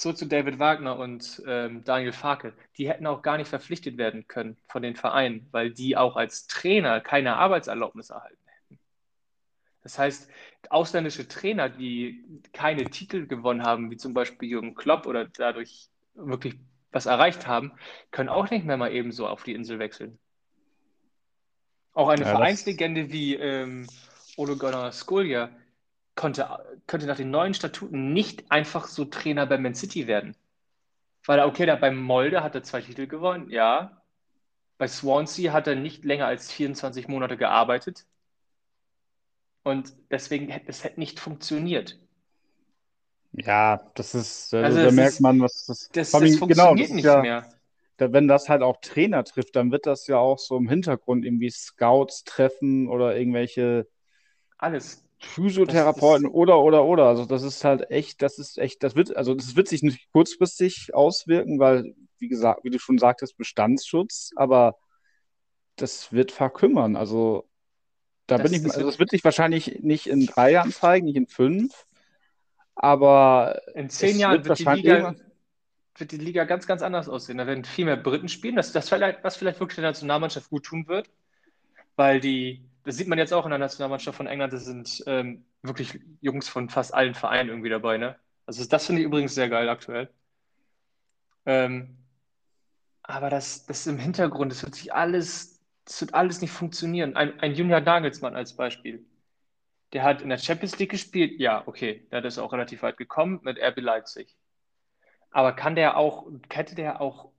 so 0.02 0.12
zu 0.12 0.26
David 0.26 0.59
Wagner 0.59 0.99
und 0.99 1.42
ähm, 1.47 1.85
Daniel 1.85 2.12
Farke. 2.12 2.52
Die 2.76 2.88
hätten 2.88 3.06
auch 3.06 3.23
gar 3.23 3.38
nicht 3.38 3.49
verpflichtet 3.49 3.97
werden 3.97 4.26
können 4.26 4.56
von 4.68 4.82
den 4.82 4.97
Vereinen, 4.97 5.49
weil 5.52 5.71
die 5.71 5.97
auch 5.97 6.16
als 6.16 6.47
Trainer 6.47 7.00
keine 7.00 7.37
Arbeitserlaubnis 7.37 8.11
erhalten. 8.11 8.37
Das 9.82 9.99
heißt, 9.99 10.30
ausländische 10.71 11.26
Trainer, 11.26 11.68
die 11.68 12.25
keine 12.52 12.85
Titel 12.85 13.26
gewonnen 13.26 13.64
haben, 13.64 13.90
wie 13.90 13.97
zum 13.97 14.14
Beispiel 14.14 14.49
Jürgen 14.49 14.75
Klopp 14.75 15.06
oder 15.06 15.25
dadurch 15.26 15.88
wirklich 16.14 16.54
was 16.92 17.06
erreicht 17.06 17.47
haben, 17.47 17.73
können 18.11 18.28
auch 18.28 18.50
nicht 18.50 18.64
mehr 18.64 18.76
mal 18.76 18.92
ebenso 18.92 19.26
auf 19.26 19.42
die 19.42 19.54
Insel 19.54 19.78
wechseln. 19.78 20.18
Auch 21.94 22.09
eine 22.09 22.25
ja, 22.25 22.30
Vereinslegende 22.30 23.11
wie 23.11 23.35
ähm, 23.35 23.87
Ole 24.37 24.56
Gunnar 24.56 24.92
Skolja 24.92 25.50
konnte, 26.14 26.49
könnte 26.87 27.07
nach 27.07 27.17
den 27.17 27.31
neuen 27.31 27.55
Statuten 27.55 28.12
nicht 28.12 28.51
einfach 28.51 28.87
so 28.87 29.05
Trainer 29.05 29.47
bei 29.47 29.59
Man 29.59 29.75
City 29.75 30.07
werden. 30.07 30.37
Weil 31.25 31.39
er, 31.39 31.47
okay, 31.47 31.67
da 31.67 31.77
beim 31.77 31.97
Molde 31.97 32.43
hat 32.43 32.55
er 32.55 32.62
zwei 32.62 32.81
Titel 32.81 33.07
gewonnen, 33.07 33.51
ja. 33.51 34.03
Bei 34.79 34.89
Swansea 34.89 35.53
hat 35.53 35.67
er 35.69 35.77
nicht 35.77 36.05
länger 36.05 36.27
als 36.27 36.51
24 36.51 37.07
Monate 37.09 37.37
gearbeitet. 37.37 38.07
Und 39.62 39.93
deswegen 40.11 40.49
hätte 40.49 40.69
es 40.69 40.83
hätte 40.83 40.99
nicht 40.99 41.21
funktioniert. 41.21 41.99
Ja, 43.33 43.91
das 43.95 44.15
ist, 44.15 44.53
also, 44.53 44.67
also 44.67 44.89
da 44.89 44.93
merkt 44.93 45.15
ist, 45.15 45.21
man, 45.21 45.41
was 45.41 45.67
das, 45.67 45.89
das, 45.93 46.11
das 46.11 46.21
genau, 46.21 46.37
funktioniert 46.39 46.49
genau, 46.49 46.75
das 46.75 46.91
nicht 46.91 47.05
ja, 47.05 47.21
mehr. 47.21 47.55
Da, 47.97 48.12
wenn 48.12 48.27
das 48.27 48.49
halt 48.49 48.62
auch 48.62 48.79
Trainer 48.81 49.25
trifft, 49.25 49.55
dann 49.55 49.71
wird 49.71 49.87
das 49.87 50.07
ja 50.07 50.19
auch 50.19 50.39
so 50.39 50.57
im 50.57 50.69
Hintergrund 50.69 51.25
irgendwie 51.25 51.51
Scouts 51.51 52.25
treffen 52.25 52.89
oder 52.89 53.17
irgendwelche 53.17 53.87
alles 54.59 55.05
Physiotherapeuten 55.25 56.26
oder 56.26 56.61
oder 56.61 56.85
oder. 56.85 57.07
Also 57.07 57.25
das 57.25 57.43
ist 57.43 57.64
halt 57.64 57.91
echt, 57.91 58.23
das 58.23 58.38
ist 58.38 58.59
echt, 58.59 58.83
das 58.83 58.95
wird, 58.95 59.17
also 59.17 59.35
das 59.35 59.57
wird 59.57 59.69
sich 59.69 59.83
nicht 59.83 60.11
kurzfristig 60.12 60.95
auswirken, 60.95 61.59
weil, 61.59 61.95
wie 62.19 62.29
gesagt, 62.29 62.64
wie 62.64 62.71
du 62.71 62.79
schon 62.79 62.99
sagtest, 62.99 63.37
Bestandsschutz, 63.37 64.33
aber 64.37 64.76
das 65.76 66.12
wird 66.12 66.33
verkümmern. 66.33 66.97
Also 66.97 67.49
da 68.26 68.38
das, 68.38 68.50
bin 68.50 68.61
ich, 68.61 68.73
also 68.73 68.87
das 68.87 68.99
wird 68.99 69.11
sich 69.11 69.25
wahrscheinlich 69.25 69.81
nicht 69.83 70.07
in 70.07 70.26
drei 70.26 70.52
Jahren 70.52 70.73
zeigen, 70.73 71.07
nicht 71.07 71.17
in 71.17 71.26
fünf, 71.26 71.87
aber 72.75 73.61
in 73.75 73.88
zehn 73.88 74.19
Jahren 74.19 74.45
wird, 74.45 74.49
wird, 74.49 74.59
die 74.59 74.64
Liga, 74.64 75.14
wird 75.97 76.12
die 76.12 76.19
Liga 76.19 76.45
ganz, 76.45 76.67
ganz 76.67 76.83
anders 76.83 77.09
aussehen. 77.09 77.38
Da 77.38 77.47
werden 77.47 77.64
viel 77.64 77.85
mehr 77.85 77.97
Briten 77.97 78.29
spielen, 78.29 78.57
das, 78.57 78.73
das 78.73 78.88
vielleicht, 78.88 79.23
was 79.25 79.37
vielleicht 79.37 79.61
wirklich 79.61 79.76
der 79.76 79.85
Nationalmannschaft 79.85 80.50
gut 80.50 80.64
tun 80.64 80.87
wird, 80.88 81.11
weil 81.97 82.21
die, 82.21 82.64
das 82.85 82.97
sieht 82.97 83.09
man 83.09 83.19
jetzt 83.19 83.33
auch 83.33 83.45
in 83.45 83.51
der 83.51 83.59
Nationalmannschaft 83.59 84.17
von 84.17 84.27
England, 84.27 84.53
das 84.53 84.65
sind 84.65 85.03
ähm, 85.07 85.45
wirklich 85.62 86.01
Jungs 86.21 86.49
von 86.49 86.69
fast 86.69 86.95
allen 86.95 87.15
Vereinen 87.15 87.49
irgendwie 87.49 87.71
dabei. 87.71 87.99
Ne? 87.99 88.17
Also 88.47 88.65
das 88.65 88.87
finde 88.87 89.03
ich 89.03 89.07
übrigens 89.07 89.35
sehr 89.35 89.49
geil 89.49 89.69
aktuell. 89.69 90.09
Ähm, 91.47 91.97
aber 93.03 93.31
das, 93.31 93.67
das 93.67 93.87
im 93.87 93.99
Hintergrund, 93.99 94.53
das 94.53 94.62
wird 94.62 94.75
sich 94.75 94.93
alles 94.95 95.53
das 95.85 96.01
wird 96.01 96.15
alles 96.15 96.41
nicht 96.41 96.53
funktionieren. 96.53 97.17
Ein, 97.17 97.39
ein 97.41 97.55
Junior 97.55 97.81
Nagelsmann 97.81 98.37
als 98.37 98.55
Beispiel. 98.55 99.05
Der 99.93 100.05
hat 100.05 100.23
in 100.23 100.29
der 100.29 100.39
Champions 100.39 100.79
League 100.79 100.91
gespielt. 100.91 101.39
Ja, 101.41 101.67
okay, 101.67 102.07
der 102.11 102.25
ist 102.25 102.39
auch 102.39 102.53
relativ 102.53 102.83
weit 102.83 102.97
gekommen 102.97 103.41
mit 103.43 103.59
RB 103.59 103.81
Leipzig. 103.81 104.37
Aber 105.31 105.53
kann 105.53 105.75
der 105.75 105.97
auch, 105.97 106.27
hätte 106.51 106.75
der 106.75 107.01
auch 107.01 107.31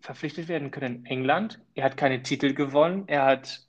verpflichtet 0.00 0.48
werden 0.48 0.70
können 0.70 1.00
in 1.00 1.06
England? 1.06 1.60
Er 1.74 1.84
hat 1.84 1.96
keine 1.96 2.22
Titel 2.22 2.52
gewonnen. 2.54 3.04
Er 3.08 3.24
hat, 3.24 3.65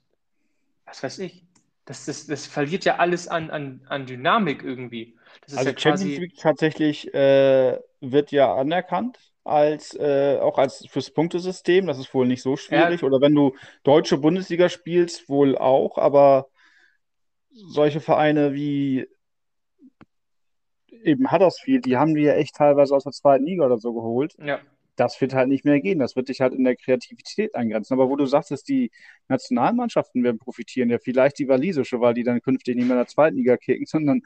was 0.88 1.02
weiß 1.02 1.18
ich, 1.20 1.44
das, 1.84 2.04
das, 2.04 2.26
das 2.26 2.46
verliert 2.46 2.84
ja 2.84 2.96
alles 2.96 3.28
an, 3.28 3.50
an, 3.50 3.80
an 3.88 4.06
Dynamik 4.06 4.62
irgendwie. 4.62 5.16
also 5.50 5.70
ja 5.70 5.78
Champions 5.78 6.18
League 6.18 6.36
tatsächlich 6.36 7.12
äh, 7.14 7.78
wird 8.00 8.32
ja 8.32 8.54
anerkannt 8.54 9.18
als 9.44 9.94
äh, 9.94 10.38
auch 10.40 10.58
als 10.58 10.86
fürs 10.90 11.10
Punktesystem. 11.10 11.86
Das 11.86 11.98
ist 11.98 12.12
wohl 12.12 12.26
nicht 12.26 12.42
so 12.42 12.56
schwierig. 12.56 13.00
Ja. 13.00 13.06
Oder 13.06 13.20
wenn 13.20 13.34
du 13.34 13.54
deutsche 13.82 14.18
Bundesliga 14.18 14.68
spielst, 14.68 15.28
wohl 15.30 15.56
auch, 15.56 15.96
aber 15.96 16.48
solche 17.50 18.00
Vereine 18.00 18.52
wie 18.52 19.08
eben 21.02 21.32
Huddersfield, 21.32 21.86
die 21.86 21.96
haben 21.96 22.14
die 22.14 22.22
ja 22.22 22.34
echt 22.34 22.56
teilweise 22.56 22.94
aus 22.94 23.04
der 23.04 23.12
zweiten 23.12 23.46
Liga 23.46 23.64
oder 23.64 23.78
so 23.78 23.94
geholt. 23.94 24.34
Ja. 24.38 24.60
Das 24.98 25.20
wird 25.20 25.32
halt 25.32 25.48
nicht 25.48 25.64
mehr 25.64 25.80
gehen. 25.80 26.00
Das 26.00 26.16
wird 26.16 26.28
dich 26.28 26.40
halt 26.40 26.54
in 26.54 26.64
der 26.64 26.76
Kreativität 26.76 27.54
eingrenzen. 27.54 27.94
Aber 27.94 28.08
wo 28.08 28.16
du 28.16 28.26
sagtest, 28.26 28.68
die 28.68 28.90
Nationalmannschaften 29.28 30.24
werden 30.24 30.38
profitieren, 30.38 30.90
ja 30.90 30.98
vielleicht 30.98 31.38
die 31.38 31.48
walisische, 31.48 32.00
weil 32.00 32.14
die 32.14 32.24
dann 32.24 32.42
künftig 32.42 32.76
nicht 32.76 32.86
mehr 32.86 32.96
in 32.96 33.02
der 33.02 33.06
zweiten 33.06 33.36
Liga 33.36 33.56
kicken, 33.56 33.86
sondern 33.88 34.22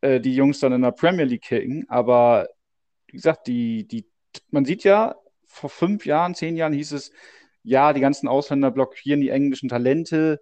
äh, 0.00 0.20
die 0.20 0.34
Jungs 0.34 0.60
dann 0.60 0.72
in 0.72 0.82
der 0.82 0.92
Premier 0.92 1.24
League 1.24 1.42
kicken. 1.42 1.88
Aber 1.88 2.48
wie 3.06 3.16
gesagt, 3.16 3.46
die, 3.46 3.86
die, 3.86 4.06
man 4.50 4.64
sieht 4.64 4.84
ja, 4.84 5.14
vor 5.46 5.70
fünf 5.70 6.04
Jahren, 6.04 6.34
zehn 6.34 6.56
Jahren 6.56 6.72
hieß 6.72 6.92
es, 6.92 7.12
ja, 7.62 7.92
die 7.92 8.00
ganzen 8.00 8.28
Ausländer 8.28 8.70
blockieren 8.70 9.20
die 9.20 9.30
englischen 9.30 9.68
Talente. 9.68 10.40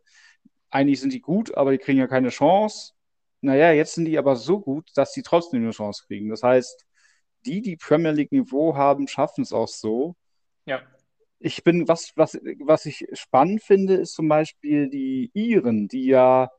Eigentlich 0.71 1.01
sind 1.01 1.13
die 1.13 1.21
gut, 1.21 1.55
aber 1.57 1.73
die 1.73 1.79
kriegen 1.79 1.99
ja 1.99 2.07
keine 2.07 2.31
Chance. 2.31 2.93
Naja, 3.41 3.73
jetzt 3.73 3.95
sind 3.95 4.07
die 4.07 4.19
aber 4.19 4.37
so 4.37 4.61
gut, 4.61 4.91
dass 4.95 5.13
sie 5.13 5.23
trotzdem 5.23 5.63
eine 5.63 5.71
Chance 5.73 6.05
kriegen. 6.07 6.29
Das 6.31 6.43
heißt, 6.43 6.87
die, 7.47 7.63
die 7.63 7.77
Premier 7.77 8.13
League-Niveau 8.13 8.75
haben, 8.75 9.09
schaffen 9.09 9.43
es 9.43 9.53
auch 9.53 9.69
so. 9.69 10.17
Ja. 10.67 10.83
Ich 11.39 11.63
bin, 11.63 11.87
was, 11.87 12.13
was, 12.17 12.39
was 12.61 12.87
ich 12.87 13.07
spannend 13.13 13.63
finde, 13.63 13.95
ist 13.95 14.15
zum 14.15 14.29
Beispiel 14.29 14.89
die 14.89 15.31
Iren, 15.35 15.89
die 15.89 16.07
ja, 16.07 16.51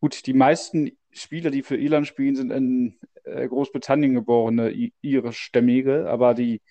gut, 0.00 0.26
die 0.26 0.34
meisten 0.34 0.92
Spieler, 1.12 1.50
die 1.50 1.62
für 1.62 1.76
Irland 1.76 2.06
spielen, 2.06 2.36
sind 2.36 2.50
in 2.50 2.98
äh, 3.24 3.48
Großbritannien 3.48 4.14
geborene 4.14 4.70
irischstämmige, 5.02 6.08
aber 6.08 6.34
die, 6.34 6.62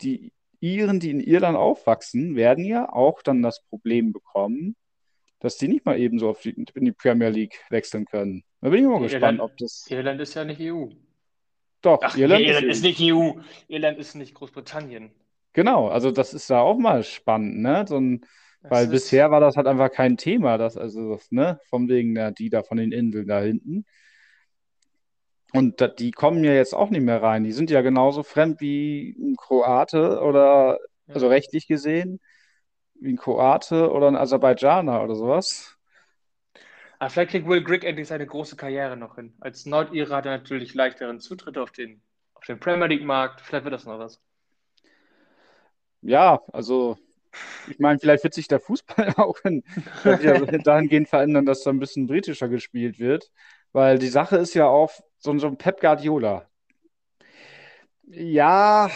die 0.00 0.32
Iren, 0.60 0.98
die 0.98 1.10
in 1.10 1.20
Irland 1.20 1.56
aufwachsen, 1.56 2.34
werden 2.34 2.64
ja 2.64 2.92
auch 2.92 3.22
dann 3.22 3.42
das 3.42 3.62
Problem 3.68 4.12
bekommen, 4.12 4.76
dass 5.38 5.56
die 5.56 5.68
nicht 5.68 5.84
mal 5.84 5.98
eben 5.98 6.18
so 6.18 6.36
die, 6.42 6.50
in 6.50 6.84
die 6.84 6.92
Premier 6.92 7.28
League 7.28 7.60
wechseln 7.70 8.04
können. 8.06 8.42
Da 8.60 8.70
bin 8.70 8.82
ich 8.82 8.90
mal 8.90 9.00
gespannt, 9.00 9.40
ob 9.40 9.56
das. 9.56 9.86
Irland 9.88 10.20
ist 10.20 10.34
ja 10.34 10.44
nicht 10.44 10.60
EU. 10.60 10.88
Doch, 11.82 12.00
Ach, 12.02 12.16
Irland, 12.16 12.42
Irland 12.42 12.66
ist, 12.66 12.78
ist, 12.78 12.82
nicht 12.82 13.00
EU. 13.00 13.32
Irland 13.68 13.98
ist 13.98 14.14
nicht 14.14 14.34
Großbritannien. 14.34 15.10
Genau, 15.52 15.88
also 15.88 16.10
das 16.10 16.34
ist 16.34 16.50
da 16.50 16.60
auch 16.60 16.78
mal 16.78 17.02
spannend, 17.02 17.60
ne? 17.60 17.84
So 17.88 17.98
ein, 17.98 18.24
weil 18.62 18.84
ist... 18.84 18.90
bisher 18.90 19.30
war 19.30 19.40
das 19.40 19.56
halt 19.56 19.66
einfach 19.66 19.90
kein 19.90 20.16
Thema, 20.16 20.58
das, 20.58 20.76
also 20.76 21.14
das, 21.14 21.30
ne, 21.30 21.58
von 21.68 21.88
wegen 21.88 22.14
der, 22.14 22.32
die 22.32 22.50
da 22.50 22.62
von 22.62 22.76
den 22.76 22.92
Inseln 22.92 23.28
da 23.28 23.40
hinten. 23.40 23.84
Und 25.54 25.80
da, 25.80 25.88
die 25.88 26.10
kommen 26.10 26.44
ja 26.44 26.52
jetzt 26.52 26.74
auch 26.74 26.90
nicht 26.90 27.02
mehr 27.02 27.22
rein. 27.22 27.44
Die 27.44 27.52
sind 27.52 27.70
ja 27.70 27.80
genauso 27.80 28.22
fremd 28.22 28.60
wie 28.60 29.16
ein 29.18 29.36
Kroate 29.36 30.20
oder, 30.20 30.78
also 31.06 31.28
rechtlich 31.28 31.66
gesehen, 31.66 32.20
wie 33.00 33.12
ein 33.12 33.16
Kroate 33.16 33.90
oder 33.90 34.08
ein 34.08 34.16
Aserbaidschaner 34.16 35.02
oder 35.02 35.14
sowas. 35.14 35.77
Aber 37.00 37.06
ah, 37.06 37.08
vielleicht 37.10 37.30
kriegt 37.30 37.46
Will 37.46 37.62
Grigg 37.62 37.86
endlich 37.86 38.08
seine 38.08 38.26
große 38.26 38.56
Karriere 38.56 38.96
noch 38.96 39.14
hin. 39.14 39.32
Als 39.38 39.66
Nordire 39.66 40.16
hat 40.16 40.26
er 40.26 40.36
natürlich 40.36 40.74
leichteren 40.74 41.20
Zutritt 41.20 41.56
auf 41.56 41.70
den, 41.70 42.02
auf 42.34 42.44
den 42.44 42.58
Premier 42.58 42.86
League-Markt. 42.86 43.40
Vielleicht 43.40 43.64
wird 43.64 43.74
das 43.74 43.84
noch 43.84 44.00
was. 44.00 44.20
Ja, 46.02 46.40
also 46.52 46.98
ich 47.68 47.78
meine, 47.78 48.00
vielleicht 48.00 48.24
wird 48.24 48.34
sich 48.34 48.48
der 48.48 48.58
Fußball 48.58 49.14
auch 49.16 49.38
in, 49.44 49.62
dahingehend 50.64 51.08
verändern, 51.08 51.46
dass 51.46 51.62
da 51.62 51.70
ein 51.70 51.78
bisschen 51.78 52.08
britischer 52.08 52.48
gespielt 52.48 52.98
wird. 52.98 53.30
Weil 53.70 54.00
die 54.00 54.08
Sache 54.08 54.36
ist 54.36 54.54
ja 54.54 54.66
auch, 54.66 54.90
so, 55.18 55.36
so 55.38 55.46
ein 55.46 55.56
Pep 55.56 55.80
Guardiola. 55.80 56.48
Ja, 58.06 58.90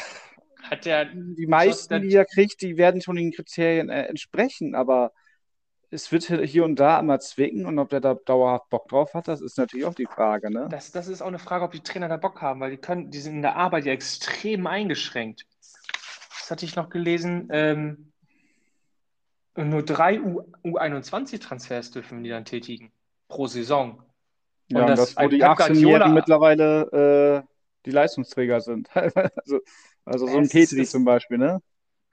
hat 0.63 0.87
der 0.87 1.05
die 1.05 1.47
meisten, 1.47 2.03
die 2.03 2.15
er 2.15 2.25
kriegt, 2.25 2.63
die 2.63 2.77
werden 2.77 3.01
schon 3.01 3.17
den 3.17 3.33
Kriterien 3.33 3.91
äh, 3.91 4.05
entsprechen, 4.05 4.75
aber 4.75 5.13
es 5.93 6.11
wird 6.11 6.25
hier 6.25 6.65
und 6.65 6.77
da 6.77 6.99
immer 6.99 7.21
zwicken 7.21 7.67
und 7.67 7.79
ob 7.79 7.91
der 7.91 8.01
da 8.01 8.15
dauerhaft 8.15 8.71
Bock 8.71 8.89
drauf 8.89 9.13
hat, 9.13 9.29
das 9.29 9.43
ist 9.43 9.59
natürlich 9.59 9.85
auch 9.85 9.95
die 9.95 10.07
Frage. 10.07 10.51
Ne? 10.51 10.67
Das, 10.71 10.91
das 10.91 11.07
ist 11.07 11.21
auch 11.21 11.27
eine 11.27 11.39
Frage, 11.39 11.65
ob 11.65 11.73
die 11.73 11.83
Trainer 11.83 12.09
da 12.09 12.17
Bock 12.17 12.41
haben, 12.41 12.61
weil 12.61 12.71
die 12.71 12.79
können, 12.79 13.11
die 13.11 13.21
sind 13.21 13.37
in 13.37 13.43
der 13.43 13.57
Arbeit 13.57 13.85
ja 13.85 13.93
extrem 13.93 14.67
eingeschränkt. 14.67 15.45
Das 16.41 16.51
hatte 16.51 16.65
ich 16.65 16.77
noch 16.77 16.89
gelesen. 16.89 17.49
Ähm, 17.51 18.13
nur 19.55 19.83
drei 19.83 20.19
U, 20.19 20.43
U21-Transfers 20.65 21.91
dürfen 21.91 22.25
die 22.25 22.31
dann 22.31 22.47
tätigen 22.47 22.91
pro 23.29 23.47
Saison. 23.47 24.03
Und 24.71 24.79
ja, 24.79 24.87
das, 24.87 25.15
wo 25.17 25.29
die 25.29 25.45
18-Jährigen 25.45 26.15
mittlerweile 26.15 27.45
äh, 27.45 27.49
die 27.85 27.91
Leistungsträger 27.91 28.63
sind. 28.63 28.89
also, 28.97 29.61
also 30.07 30.27
so 30.27 30.39
ein 30.39 30.49
Petri 30.49 30.87
zum 30.87 31.05
Beispiel, 31.05 31.37
ne? 31.37 31.61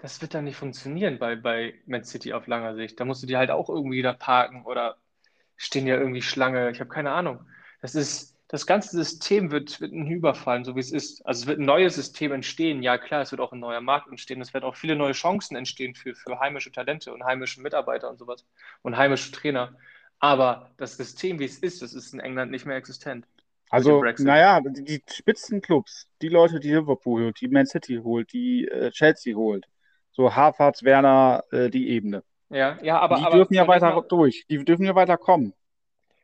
Das 0.02 0.22
wird 0.22 0.34
dann 0.34 0.46
nicht 0.46 0.56
funktionieren 0.56 1.20
bei, 1.20 1.36
bei 1.36 1.76
Man 1.86 2.04
City 2.04 2.34
auf 2.34 2.48
langer 2.48 2.76
Sicht. 2.76 3.00
Da 3.00 3.06
musst 3.06 3.22
du 3.22 3.28
die 3.28 3.38
halt 3.38 3.52
auch 3.52 3.70
irgendwie 3.70 4.02
da 4.02 4.14
parken 4.14 4.64
oder 4.66 4.98
stehen 5.58 5.88
ja 5.88 5.98
irgendwie 5.98 6.22
Schlange. 6.22 6.72
Ich 6.72 6.80
habe 6.80 6.90
keine 6.90 7.12
Ahnung. 7.12 7.46
Das 7.82 7.96
ist, 7.96 8.38
das 8.48 8.66
ganze 8.66 8.96
System 8.96 9.52
wird, 9.52 9.82
wird 9.82 9.92
hinüberfallen, 9.92 10.64
so 10.64 10.76
wie 10.76 10.80
es 10.80 10.92
ist. 10.92 11.26
Also 11.26 11.42
es 11.42 11.48
wird 11.48 11.60
ein 11.60 11.66
neues 11.66 11.96
System 11.96 12.32
entstehen. 12.32 12.82
Ja, 12.82 12.98
klar, 12.98 13.22
es 13.22 13.32
wird 13.32 13.42
auch 13.42 13.52
ein 13.52 13.60
neuer 13.60 13.82
Markt 13.82 14.10
entstehen. 14.10 14.42
Es 14.42 14.54
werden 14.54 14.64
auch 14.64 14.78
viele 14.78 14.96
neue 14.96 15.12
Chancen 15.12 15.58
entstehen 15.58 15.96
für, 15.96 16.16
für 16.16 16.40
heimische 16.40 16.72
Talente 16.72 17.14
und 17.14 17.26
heimische 17.26 17.62
Mitarbeiter 17.62 18.10
und 18.10 18.18
sowas 18.18 18.46
und 18.82 18.96
heimische 18.96 19.34
Trainer. 19.34 19.76
Aber 20.20 20.72
das 20.78 20.96
System, 20.96 21.40
wie 21.40 21.46
es 21.46 21.60
ist, 21.60 21.82
das 21.82 21.94
ist 21.94 22.14
in 22.14 22.22
England 22.22 22.52
nicht 22.52 22.66
mehr 22.66 22.78
existent. 22.78 23.28
Also, 23.70 24.04
naja, 24.18 24.62
die, 24.62 24.84
die 24.84 25.04
Spitzenclubs, 25.14 26.08
die 26.22 26.30
Leute, 26.30 26.60
die 26.60 26.72
Liverpool 26.72 27.26
holt, 27.26 27.40
die 27.40 27.48
Man 27.50 27.68
City 27.68 28.00
holt, 28.04 28.34
die 28.34 28.68
äh, 28.68 28.90
Chelsea 28.90 29.36
holt, 29.36 29.68
so 30.12 30.36
Harvards, 30.36 30.84
Werner, 30.84 31.44
äh, 31.52 31.70
die 31.70 31.90
Ebene. 31.90 32.24
Ja, 32.50 32.78
ja, 32.82 33.00
aber. 33.00 33.18
Die 33.18 33.24
aber 33.24 33.36
dürfen 33.36 33.54
ja 33.54 33.68
weiter 33.68 33.94
mal... 33.94 34.06
durch. 34.08 34.46
Die 34.50 34.64
dürfen 34.64 34.86
ja 34.86 34.96
weiter 34.96 35.18
kommen. 35.18 35.54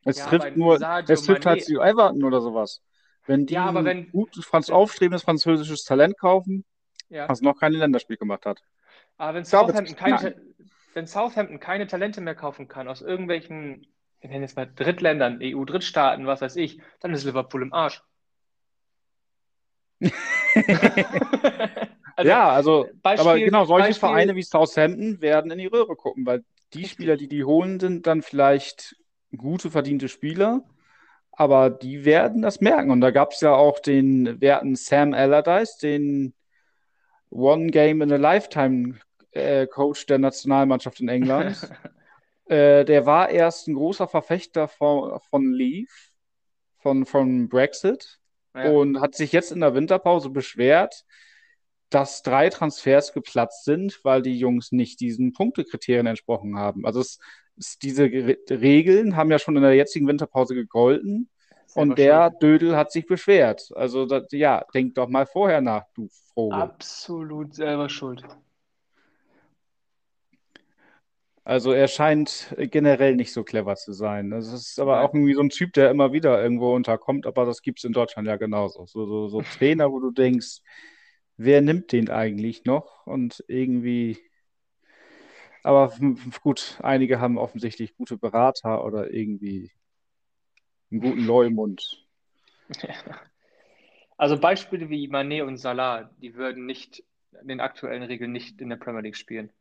Es 0.03 0.19
ja, 0.19 0.25
trifft 0.25 0.55
nur, 0.55 0.75
es 0.75 1.23
trifft 1.23 1.45
halt 1.45 1.67
die 1.67 1.75
Everton 1.75 2.23
oder 2.23 2.41
sowas. 2.41 2.81
Wenn 3.25 3.47
die 3.47 3.55
ja, 3.55 3.65
aber 3.65 3.83
wenn, 3.85 4.11
gutes 4.11 4.45
Franz 4.45 4.69
aufstrebendes 4.69 5.23
französisches 5.23 5.83
Talent 5.83 6.17
kaufen, 6.19 6.63
ja. 7.09 7.27
was 7.27 7.41
noch 7.41 7.59
keine 7.59 7.77
Länderspiel 7.77 8.17
gemacht 8.17 8.45
hat. 8.45 8.61
Aber 9.17 9.33
wenn 9.33 9.45
Southampton, 9.45 9.95
keine, 9.95 10.35
wenn 10.93 11.07
Southampton 11.07 11.59
keine 11.59 11.87
Talente 11.87 12.21
mehr 12.21 12.35
kaufen 12.35 12.67
kann, 12.67 12.87
aus 12.87 13.01
irgendwelchen, 13.01 13.87
ich 14.19 14.29
nenne 14.29 14.43
jetzt 14.43 14.55
mal 14.55 14.71
Drittländern, 14.71 15.39
EU-Drittstaaten, 15.41 16.27
was 16.27 16.41
weiß 16.41 16.55
ich, 16.57 16.79
dann 16.99 17.13
ist 17.13 17.23
Liverpool 17.23 17.63
im 17.63 17.73
Arsch. 17.73 18.03
Also, 22.15 22.29
ja, 22.29 22.49
also, 22.49 22.87
Beispiel, 23.01 23.29
aber 23.29 23.39
genau, 23.39 23.65
solche 23.65 23.87
Beispiel, 23.87 24.07
Vereine 24.07 24.35
wie 24.35 24.43
Southampton 24.43 25.21
werden 25.21 25.51
in 25.51 25.57
die 25.57 25.65
Röhre 25.65 25.95
gucken, 25.95 26.25
weil 26.25 26.43
die 26.73 26.87
Spieler, 26.87 27.17
die 27.17 27.27
die 27.27 27.43
holen, 27.43 27.79
sind 27.79 28.07
dann 28.07 28.21
vielleicht 28.21 28.95
gute, 29.35 29.69
verdiente 29.69 30.07
Spieler, 30.07 30.63
aber 31.31 31.69
die 31.69 32.05
werden 32.05 32.41
das 32.41 32.61
merken. 32.61 32.91
Und 32.91 33.01
da 33.01 33.11
gab 33.11 33.31
es 33.31 33.41
ja 33.41 33.53
auch 33.53 33.79
den 33.79 34.39
werten 34.39 34.75
Sam 34.75 35.13
Allardyce, 35.13 35.77
den 35.77 36.33
One 37.29 37.67
Game 37.67 38.01
in 38.01 38.11
a 38.11 38.15
Lifetime 38.15 38.99
äh, 39.31 39.67
Coach 39.67 40.05
der 40.05 40.19
Nationalmannschaft 40.19 41.01
in 41.01 41.09
England. 41.09 41.69
äh, 42.45 42.85
der 42.85 43.05
war 43.05 43.29
erst 43.29 43.67
ein 43.67 43.75
großer 43.75 44.07
Verfechter 44.07 44.69
von, 44.69 45.19
von 45.29 45.51
Leave, 45.51 45.91
von, 46.77 47.05
von 47.05 47.49
Brexit, 47.49 48.19
ja. 48.55 48.69
und 48.69 49.01
hat 49.01 49.15
sich 49.15 49.33
jetzt 49.33 49.51
in 49.51 49.59
der 49.59 49.75
Winterpause 49.75 50.29
beschwert, 50.29 51.03
dass 51.95 52.23
drei 52.23 52.49
Transfers 52.49 53.13
geplatzt 53.13 53.63
sind, 53.63 54.01
weil 54.03 54.21
die 54.21 54.37
Jungs 54.37 54.73
nicht 54.73 54.99
diesen 54.99 55.31
Punktekriterien 55.31 56.05
entsprochen 56.05 56.57
haben. 56.57 56.85
Also 56.85 56.99
es, 56.99 57.19
es, 57.57 57.79
diese 57.79 58.03
Regeln 58.03 59.15
haben 59.15 59.31
ja 59.31 59.39
schon 59.39 59.55
in 59.55 59.61
der 59.61 59.75
jetzigen 59.75 60.05
Winterpause 60.05 60.55
gegolten 60.55 61.29
und 61.73 61.97
der. 61.97 62.31
Dödel 62.31 62.75
hat 62.75 62.91
sich 62.91 63.05
beschwert. 63.05 63.71
Also 63.75 64.05
das, 64.05 64.25
ja, 64.31 64.65
denk 64.73 64.95
doch 64.95 65.07
mal 65.07 65.25
vorher 65.25 65.61
nach, 65.61 65.85
du 65.93 66.09
Vogel. 66.33 66.59
Absolut 66.59 67.55
selber 67.55 67.87
schuld. 67.87 68.25
Also 71.45 71.71
er 71.71 71.87
scheint 71.87 72.53
generell 72.57 73.15
nicht 73.15 73.31
so 73.31 73.45
clever 73.45 73.77
zu 73.77 73.93
sein. 73.93 74.31
Das 74.31 74.51
ist 74.51 74.79
aber 74.81 74.99
auch 74.99 75.13
irgendwie 75.13 75.35
so 75.35 75.41
ein 75.41 75.49
Typ, 75.49 75.71
der 75.71 75.91
immer 75.91 76.11
wieder 76.11 76.43
irgendwo 76.43 76.75
unterkommt, 76.75 77.25
aber 77.25 77.45
das 77.45 77.61
gibt 77.61 77.79
es 77.79 77.85
in 77.85 77.93
Deutschland 77.93 78.27
ja 78.27 78.35
genauso. 78.35 78.85
So, 78.85 79.05
so, 79.05 79.29
so 79.29 79.41
Trainer, 79.43 79.89
wo 79.93 80.01
du 80.01 80.11
denkst, 80.11 80.59
wer 81.37 81.61
nimmt 81.61 81.91
den 81.91 82.09
eigentlich 82.09 82.65
noch? 82.65 83.05
Und 83.05 83.43
irgendwie, 83.47 84.17
aber 85.63 85.93
gut, 86.41 86.79
einige 86.81 87.19
haben 87.19 87.37
offensichtlich 87.37 87.95
gute 87.95 88.17
Berater 88.17 88.85
oder 88.85 89.11
irgendwie 89.11 89.71
einen 90.91 91.01
guten 91.01 91.25
Leumund. 91.25 92.05
Also 94.17 94.39
Beispiele 94.39 94.89
wie 94.89 95.09
Manet 95.09 95.41
und 95.43 95.57
Salah, 95.57 96.09
die 96.21 96.35
würden 96.35 96.65
nicht 96.65 97.03
in 97.41 97.49
den 97.49 97.59
aktuellen 97.59 98.03
Regeln 98.03 98.31
nicht 98.31 98.61
in 98.61 98.69
der 98.69 98.77
Premier 98.77 99.01
League 99.01 99.17
spielen. 99.17 99.51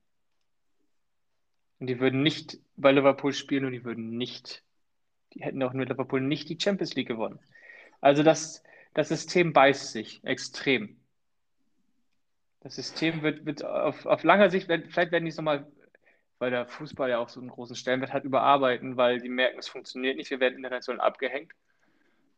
Und 1.81 1.89
die 1.89 1.99
würden 1.99 2.23
nicht 2.23 2.59
bei 2.77 2.93
Liverpool 2.93 3.33
spielen 3.33 3.65
und 3.65 3.73
die 3.73 3.85
würden 3.85 4.17
nicht, 4.17 4.63
die 5.33 5.43
hätten 5.43 5.63
auch 5.63 5.73
mit 5.73 5.89
Liverpool 5.89 6.21
nicht 6.21 6.49
die 6.49 6.59
Champions 6.61 6.95
League 6.95 7.09
gewonnen. 7.09 7.41
Also 8.01 8.23
das, 8.23 8.63
das 8.95 9.09
System 9.09 9.53
beißt 9.53 9.91
sich 9.91 10.23
extrem. 10.25 10.97
Das 12.65 12.77
System 12.77 13.23
wird, 13.23 13.45
wird 13.45 13.63
auf, 13.63 14.07
auf 14.07 14.25
langer 14.25 14.49
Sicht, 14.49 14.67
vielleicht 14.67 15.13
werden 15.13 15.25
die 15.25 15.29
es 15.29 15.37
nochmal, 15.37 15.67
weil 16.39 16.51
der 16.51 16.67
Fußball 16.67 17.11
ja 17.11 17.19
auch 17.19 17.29
so 17.29 17.39
einen 17.39 17.51
großen 17.51 17.77
Stellenwert 17.77 18.15
hat, 18.15 18.25
überarbeiten, 18.25 18.97
weil 18.97 19.21
die 19.21 19.29
merken, 19.29 19.59
es 19.59 19.69
funktioniert 19.69 20.17
nicht, 20.17 20.31
wir 20.31 20.41
werden 20.41 20.57
international 20.57 21.07
abgehängt. 21.07 21.53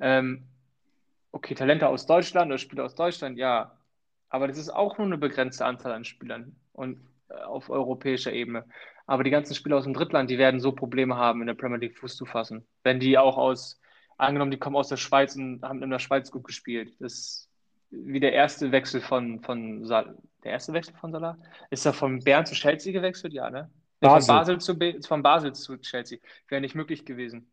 Ähm, 0.01 0.49
okay, 1.31 1.55
Talente 1.55 1.87
aus 1.87 2.07
Deutschland 2.07 2.49
oder 2.49 2.59
Spieler 2.59 2.85
aus 2.85 2.97
Deutschland, 2.97 3.39
ja. 3.39 3.79
Aber 4.29 4.49
das 4.49 4.59
ist 4.59 4.71
auch 4.71 4.99
nur 4.99 5.07
eine 5.07 5.17
begrenzte 5.17 5.65
Anzahl 5.65 5.93
an 5.93 6.05
Spielern 6.05 6.57
und 6.73 7.07
äh, 7.29 7.35
auf 7.35 7.71
europäischer 7.71 8.33
Ebene. 8.33 8.65
Aber 9.07 9.23
die 9.23 9.31
ganzen 9.31 9.55
Spieler 9.55 9.77
aus 9.77 9.85
dem 9.85 9.95
Drittland, 9.95 10.29
die 10.29 10.39
werden 10.39 10.59
so 10.59 10.73
Probleme 10.73 11.17
haben, 11.17 11.41
in 11.41 11.47
der 11.47 11.55
Premier 11.55 11.79
League 11.79 11.99
Fuß 11.99 12.17
zu 12.17 12.27
fassen. 12.27 12.67
Wenn 12.83 12.99
die 12.99 13.17
auch 13.17 13.39
aus, 13.39 13.81
angenommen, 14.19 14.51
die 14.51 14.59
kommen 14.59 14.75
aus 14.75 14.89
der 14.89 14.97
Schweiz 14.97 15.37
und 15.37 15.63
haben 15.63 15.85
in 15.85 15.91
der 15.91 16.01
Schweiz 16.01 16.33
gut 16.33 16.43
gespielt. 16.43 16.97
Das 16.99 17.13
ist 17.13 17.46
wie 18.05 18.21
der 18.21 18.33
erste 18.33 18.73
Wechsel 18.73 19.01
von, 19.01 19.41
von 19.41 19.85
Sal 19.85 20.17
der 20.45 20.53
erste 20.53 20.73
Wechsel 20.73 20.95
von 20.95 21.13
Salah? 21.13 21.37
Ist 21.71 21.85
er 21.87 21.93
von 21.93 22.21
Bern 22.21 22.47
zu 22.47 22.55
Chelsea 22.55 22.93
gewechselt? 22.93 23.33
Ja, 23.33 23.51
ne? 23.51 23.71
Basel. 24.01 24.27
Von, 24.27 24.37
Basel 24.37 24.61
zu 24.61 24.79
Be 24.79 25.01
von 25.03 25.23
Basel 25.23 25.53
zu 25.55 25.77
Chelsea. 25.79 26.19
Wäre 26.49 26.61
nicht 26.61 26.75
möglich 26.75 27.05
gewesen. 27.05 27.51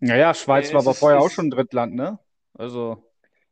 Naja, 0.00 0.34
Schweiz 0.34 0.70
äh, 0.70 0.74
war 0.74 0.82
aber 0.82 0.92
ist, 0.92 0.98
vorher 0.98 1.18
ist, 1.18 1.24
auch 1.24 1.30
schon 1.30 1.50
Drittland, 1.50 1.94
ne? 1.94 2.18
Also. 2.54 3.02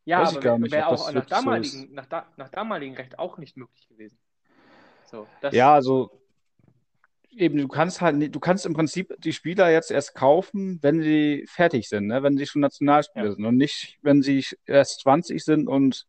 Ja, 0.04 0.22
aber 0.22 0.60
wäre 0.70 0.86
auch 0.86 1.10
nach 1.12 1.26
damaligen, 1.26 1.88
so 1.88 1.94
nach, 1.94 2.06
da, 2.06 2.26
nach 2.36 2.50
damaligen 2.50 2.94
Recht 2.94 3.18
auch 3.18 3.38
nicht 3.38 3.56
möglich 3.56 3.88
gewesen. 3.88 4.18
So, 5.06 5.26
ja, 5.50 5.72
also 5.72 6.10
eben, 7.36 7.58
du 7.58 7.68
kannst 7.68 8.00
halt, 8.00 8.34
du 8.34 8.40
kannst 8.40 8.66
im 8.66 8.74
Prinzip 8.74 9.14
die 9.18 9.32
Spieler 9.32 9.70
jetzt 9.70 9.90
erst 9.90 10.14
kaufen, 10.14 10.78
wenn 10.82 11.02
sie 11.02 11.44
fertig 11.48 11.88
sind, 11.88 12.06
ne? 12.06 12.22
wenn 12.22 12.36
sie 12.36 12.46
schon 12.46 12.60
Nationalspieler 12.60 13.26
ja. 13.26 13.32
sind 13.32 13.44
und 13.44 13.56
nicht, 13.56 13.98
wenn 14.02 14.22
sie 14.22 14.44
erst 14.66 15.00
20 15.00 15.44
sind 15.44 15.68
und 15.68 16.06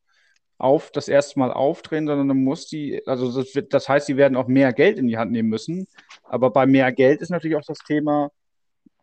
auf 0.57 0.91
das 0.91 1.07
erste 1.07 1.39
Mal 1.39 1.51
aufdrehen, 1.51 2.07
sondern 2.07 2.29
dann 2.29 2.43
muss 2.43 2.67
die, 2.67 3.01
also 3.05 3.31
das, 3.31 3.55
wird, 3.55 3.73
das 3.73 3.89
heißt, 3.89 4.07
sie 4.07 4.17
werden 4.17 4.37
auch 4.37 4.47
mehr 4.47 4.71
Geld 4.73 4.97
in 4.97 5.07
die 5.07 5.17
Hand 5.17 5.31
nehmen 5.31 5.49
müssen. 5.49 5.87
Aber 6.23 6.49
bei 6.49 6.65
mehr 6.65 6.91
Geld 6.93 7.21
ist 7.21 7.29
natürlich 7.29 7.57
auch 7.57 7.65
das 7.65 7.79
Thema, 7.79 8.31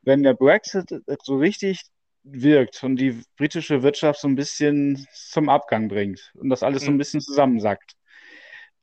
wenn 0.03 0.23
der 0.23 0.35
Brexit 0.35 0.87
so 1.23 1.37
richtig 1.37 1.83
wirkt 2.25 2.83
und 2.85 2.97
die 2.97 3.21
britische 3.37 3.83
Wirtschaft 3.83 4.21
so 4.21 4.29
ein 4.29 4.37
bisschen 4.37 5.07
zum 5.13 5.49
Abgang 5.49 5.89
bringt 5.89 6.33
und 6.35 6.49
das 6.49 6.63
alles 6.63 6.83
so 6.85 6.91
ein 6.91 6.95
mhm. 6.95 6.99
bisschen 6.99 7.21
zusammensackt, 7.21 7.95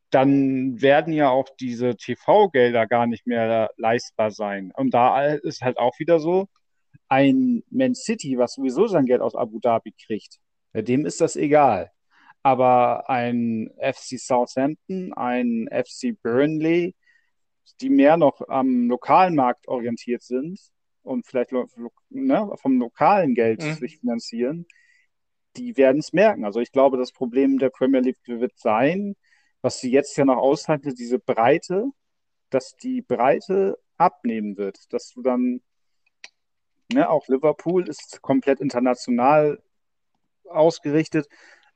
dann 0.10 0.82
werden 0.82 1.14
ja 1.14 1.30
auch 1.30 1.50
diese 1.60 1.96
TV-Gelder 1.96 2.88
gar 2.88 3.06
nicht 3.06 3.28
mehr 3.28 3.70
leistbar 3.78 4.32
sein. 4.32 4.72
Und 4.76 4.94
da 4.94 5.34
ist 5.34 5.62
halt 5.62 5.78
auch 5.78 6.00
wieder 6.00 6.20
so, 6.20 6.48
ein 7.10 7.64
Man 7.70 7.96
City, 7.96 8.38
was 8.38 8.54
sowieso 8.54 8.88
sein 8.88 9.06
Geld 9.06 9.22
aus 9.22 9.36
Abu 9.36 9.60
Dhabi 9.60 9.94
kriegt, 10.06 10.40
dem 10.74 11.06
ist 11.06 11.22
das 11.22 11.36
egal. 11.36 11.92
Aber 12.44 13.10
ein 13.10 13.70
FC 13.78 14.20
Southampton, 14.20 15.14
ein 15.14 15.68
FC 15.72 16.14
Burnley, 16.22 16.96
die 17.82 17.90
mehr 17.90 18.18
noch 18.18 18.42
am 18.48 18.88
lokalen 18.88 19.36
Markt 19.36 19.68
orientiert 19.68 20.24
sind 20.24 20.60
und 21.02 21.26
vielleicht 21.26 21.52
ne, 22.10 22.52
vom 22.56 22.80
lokalen 22.80 23.36
Geld 23.36 23.64
mhm. 23.64 23.74
sich 23.74 24.00
finanzieren, 24.00 24.66
die 25.58 25.76
werden 25.78 26.00
es 26.00 26.14
merken. 26.14 26.46
Also 26.46 26.60
ich 26.60 26.72
glaube, 26.72 26.98
das 26.98 27.12
Problem 27.12 27.58
der 27.58 27.70
Premier 27.70 28.02
League 28.02 28.20
wird 28.26 28.58
sein, 28.58 29.16
was 29.62 29.80
sie 29.80 29.92
jetzt 29.92 30.18
ja 30.18 30.26
noch 30.26 30.38
aushalten, 30.38 30.96
diese 30.96 31.20
Breite, 31.20 31.92
dass 32.50 32.76
die 32.76 33.02
Breite 33.02 33.78
abnehmen 33.98 34.58
wird, 34.58 34.92
dass 34.94 35.12
du 35.12 35.22
dann, 35.22 35.62
ne, 36.92 37.10
auch 37.10 37.28
Liverpool 37.28 37.88
ist 37.88 38.22
komplett 38.22 38.62
international 38.62 39.62
ausgerichtet, 40.46 41.28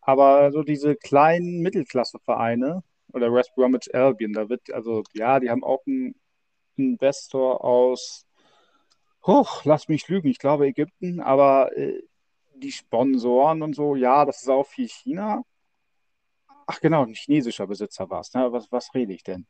aber 0.01 0.51
so 0.51 0.63
diese 0.63 0.95
kleinen 0.95 1.61
Mittelklasse-Vereine 1.61 2.83
oder 3.13 3.33
West 3.33 3.53
Bromwich 3.55 3.93
Albion, 3.93 4.33
da 4.33 4.49
wird, 4.49 4.71
also 4.73 5.03
ja, 5.13 5.39
die 5.39 5.49
haben 5.49 5.63
auch 5.63 5.85
einen 5.85 6.15
Investor 6.75 7.63
aus, 7.63 8.25
hoch, 9.25 9.63
lass 9.65 9.87
mich 9.87 10.07
lügen, 10.07 10.27
ich 10.27 10.39
glaube 10.39 10.67
Ägypten, 10.67 11.19
aber 11.21 11.75
äh, 11.77 12.01
die 12.55 12.71
Sponsoren 12.71 13.61
und 13.61 13.75
so, 13.75 13.95
ja, 13.95 14.25
das 14.25 14.41
ist 14.41 14.49
auch 14.49 14.65
viel 14.67 14.87
China. 14.87 15.43
Ach 16.67 16.79
genau, 16.79 17.03
ein 17.05 17.13
chinesischer 17.13 17.67
Besitzer 17.67 18.09
war 18.09 18.21
es. 18.21 18.33
Ne? 18.33 18.51
Was, 18.51 18.71
was 18.71 18.93
rede 18.93 19.13
ich 19.13 19.23
denn? 19.23 19.47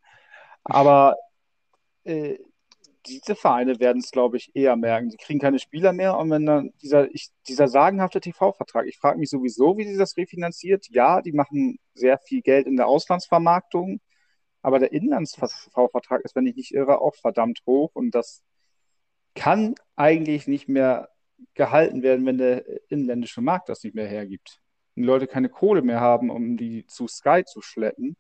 Aber 0.64 1.16
äh, 2.04 2.38
diese 3.06 3.36
Vereine 3.36 3.80
werden 3.80 4.00
es, 4.00 4.12
glaube 4.12 4.38
ich, 4.38 4.52
eher 4.56 4.76
merken. 4.76 5.10
Sie 5.12 5.18
kriegen 5.18 5.40
keine 5.40 5.60
Spieler 5.60 5.94
mehr 5.94 6.18
und 6.18 6.30
wenn 6.32 6.46
dann 6.46 6.74
dieser, 6.82 7.14
ich, 7.14 7.30
dieser 7.48 7.68
sagenhafte 7.68 8.22
TV-Vertrag, 8.22 8.88
ich 8.88 8.98
frage 8.98 9.20
mich 9.20 9.30
sowieso, 9.30 9.78
wie 9.78 9.86
sie 9.86 9.98
das 9.98 10.16
refinanziert. 10.18 10.88
Ja, 10.90 11.22
die 11.22 11.34
machen 11.34 11.80
sehr 11.94 12.18
viel 12.18 12.42
Geld 12.42 12.68
in 12.68 12.78
der 12.78 12.88
Auslandsvermarktung, 12.88 14.00
aber 14.62 14.80
der 14.80 14.94
Inlands-TV-Vertrag 14.94 16.22
ist, 16.22 16.36
wenn 16.36 16.48
ich 16.48 16.56
nicht 16.56 16.74
irre, 16.74 17.02
auch 17.02 17.16
verdammt 17.16 17.62
hoch 17.66 17.92
und 17.94 18.12
das 18.16 18.44
kann 19.36 19.76
eigentlich 19.96 20.48
nicht 20.48 20.70
mehr 20.70 21.10
gehalten 21.56 22.04
werden, 22.04 22.26
wenn 22.26 22.38
der 22.38 22.64
inländische 22.90 23.42
Markt 23.42 23.70
das 23.70 23.84
nicht 23.84 23.96
mehr 23.96 24.08
hergibt. 24.08 24.62
Die 24.96 25.04
Leute 25.04 25.28
keine 25.28 25.50
Kohle 25.50 25.82
mehr 25.82 26.00
haben, 26.00 26.30
um 26.30 26.58
die 26.58 26.86
zu 26.86 27.08
Sky 27.08 27.44
zu 27.46 27.62
schleppen, 27.62 28.16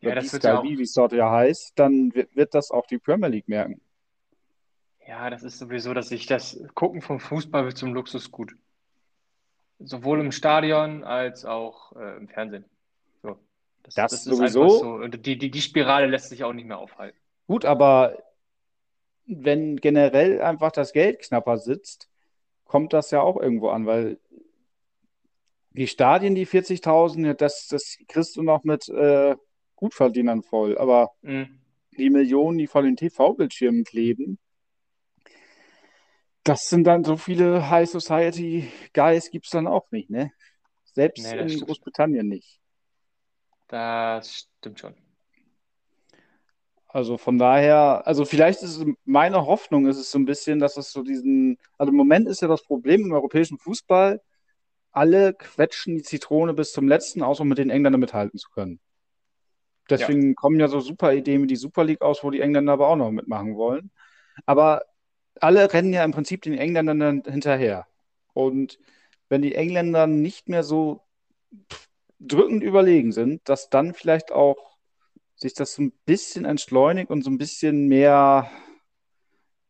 ja, 0.00 0.14
das 0.14 0.32
wird 0.32 0.42
Sky, 0.42 0.48
ja 0.48 0.58
auch... 0.58 0.64
wie 0.64 0.80
es 0.80 0.92
dort 0.92 1.12
ja 1.12 1.30
heißt, 1.30 1.72
dann 1.76 2.14
wird, 2.14 2.34
wird 2.36 2.54
das 2.54 2.70
auch 2.70 2.86
die 2.86 2.98
Premier 2.98 3.28
League 3.28 3.48
merken. 3.48 3.80
Ja, 5.06 5.30
das 5.30 5.42
ist 5.42 5.58
sowieso, 5.58 5.94
dass 5.94 6.08
sich 6.08 6.26
das 6.26 6.62
Gucken 6.74 7.00
vom 7.00 7.18
Fußball 7.18 7.64
wird 7.64 7.78
zum 7.78 7.94
Luxusgut. 7.94 8.52
Sowohl 9.78 10.20
im 10.20 10.32
Stadion 10.32 11.02
als 11.02 11.44
auch 11.44 11.96
äh, 11.96 12.16
im 12.16 12.28
Fernsehen. 12.28 12.64
So. 13.22 13.38
Das, 13.84 13.94
das, 13.94 14.10
das 14.10 14.24
sowieso. 14.24 14.68
So. 14.68 15.06
Die, 15.08 15.38
die, 15.38 15.50
die 15.50 15.60
Spirale 15.62 16.06
lässt 16.06 16.28
sich 16.28 16.44
auch 16.44 16.52
nicht 16.52 16.66
mehr 16.66 16.78
aufhalten. 16.78 17.18
Gut, 17.46 17.64
aber 17.64 18.18
wenn 19.24 19.76
generell 19.76 20.42
einfach 20.42 20.72
das 20.72 20.92
Geld 20.92 21.20
knapper 21.20 21.58
sitzt, 21.58 22.08
kommt 22.64 22.92
das 22.92 23.10
ja 23.10 23.20
auch 23.20 23.40
irgendwo 23.40 23.70
an, 23.70 23.86
weil 23.86 24.18
die 25.78 25.86
Stadien, 25.86 26.34
die 26.34 26.46
40.000, 26.46 27.34
das, 27.34 27.66
das 27.68 27.96
kriegst 28.08 28.36
du 28.36 28.42
noch 28.42 28.64
mit 28.64 28.88
äh, 28.88 29.36
Gutverdienern 29.76 30.42
voll, 30.42 30.76
aber 30.76 31.12
mhm. 31.22 31.60
die 31.96 32.10
Millionen, 32.10 32.58
die 32.58 32.66
vor 32.66 32.82
den 32.82 32.96
TV-Bildschirmen 32.96 33.84
kleben, 33.84 34.38
das 36.44 36.68
sind 36.68 36.84
dann 36.84 37.04
so 37.04 37.16
viele 37.16 37.68
High 37.68 37.88
Society 37.88 38.70
Guys 38.94 39.30
gibt 39.30 39.46
es 39.46 39.50
dann 39.50 39.66
auch 39.66 39.90
nicht, 39.90 40.08
ne? 40.08 40.32
Selbst 40.94 41.30
nee, 41.30 41.38
in. 41.38 41.60
Großbritannien 41.60 42.26
nicht. 42.26 42.58
Das 43.68 44.48
stimmt 44.58 44.80
schon. 44.80 44.94
Also 46.88 47.18
von 47.18 47.36
daher, 47.36 48.06
also 48.06 48.24
vielleicht 48.24 48.62
ist 48.62 48.78
es 48.78 48.86
meine 49.04 49.44
Hoffnung, 49.44 49.86
ist 49.86 49.98
es 49.98 50.10
so 50.10 50.18
ein 50.18 50.24
bisschen, 50.24 50.58
dass 50.58 50.78
es 50.78 50.90
so 50.90 51.02
diesen, 51.02 51.58
also 51.76 51.90
im 51.90 51.96
Moment 51.96 52.26
ist 52.26 52.40
ja 52.40 52.48
das 52.48 52.62
Problem 52.62 53.02
im 53.02 53.12
europäischen 53.12 53.58
Fußball, 53.58 54.22
alle 54.98 55.32
quetschen 55.32 55.96
die 55.96 56.02
Zitrone 56.02 56.54
bis 56.54 56.72
zum 56.72 56.88
letzten 56.88 57.22
aus, 57.22 57.38
um 57.38 57.46
mit 57.46 57.58
den 57.58 57.70
Engländern 57.70 58.00
mithalten 58.00 58.36
zu 58.36 58.50
können. 58.50 58.80
Deswegen 59.88 60.30
ja. 60.30 60.34
kommen 60.34 60.58
ja 60.58 60.66
so 60.66 60.80
super 60.80 61.14
Ideen 61.14 61.42
wie 61.44 61.46
die 61.46 61.56
Super 61.56 61.84
League 61.84 62.02
aus, 62.02 62.24
wo 62.24 62.30
die 62.30 62.40
Engländer 62.40 62.72
aber 62.72 62.88
auch 62.88 62.96
noch 62.96 63.12
mitmachen 63.12 63.56
wollen. 63.56 63.92
Aber 64.44 64.82
alle 65.40 65.72
rennen 65.72 65.92
ja 65.92 66.04
im 66.04 66.10
Prinzip 66.10 66.42
den 66.42 66.58
Engländern 66.58 67.22
hinterher. 67.24 67.86
Und 68.34 68.80
wenn 69.28 69.40
die 69.40 69.54
Engländer 69.54 70.08
nicht 70.08 70.48
mehr 70.48 70.64
so 70.64 71.02
drückend 72.18 72.64
überlegen 72.64 73.12
sind, 73.12 73.48
dass 73.48 73.70
dann 73.70 73.94
vielleicht 73.94 74.32
auch 74.32 74.76
sich 75.36 75.54
das 75.54 75.74
so 75.74 75.82
ein 75.82 75.92
bisschen 76.06 76.44
entschleunigt 76.44 77.10
und 77.10 77.22
so 77.22 77.30
ein 77.30 77.38
bisschen 77.38 77.86
mehr 77.86 78.50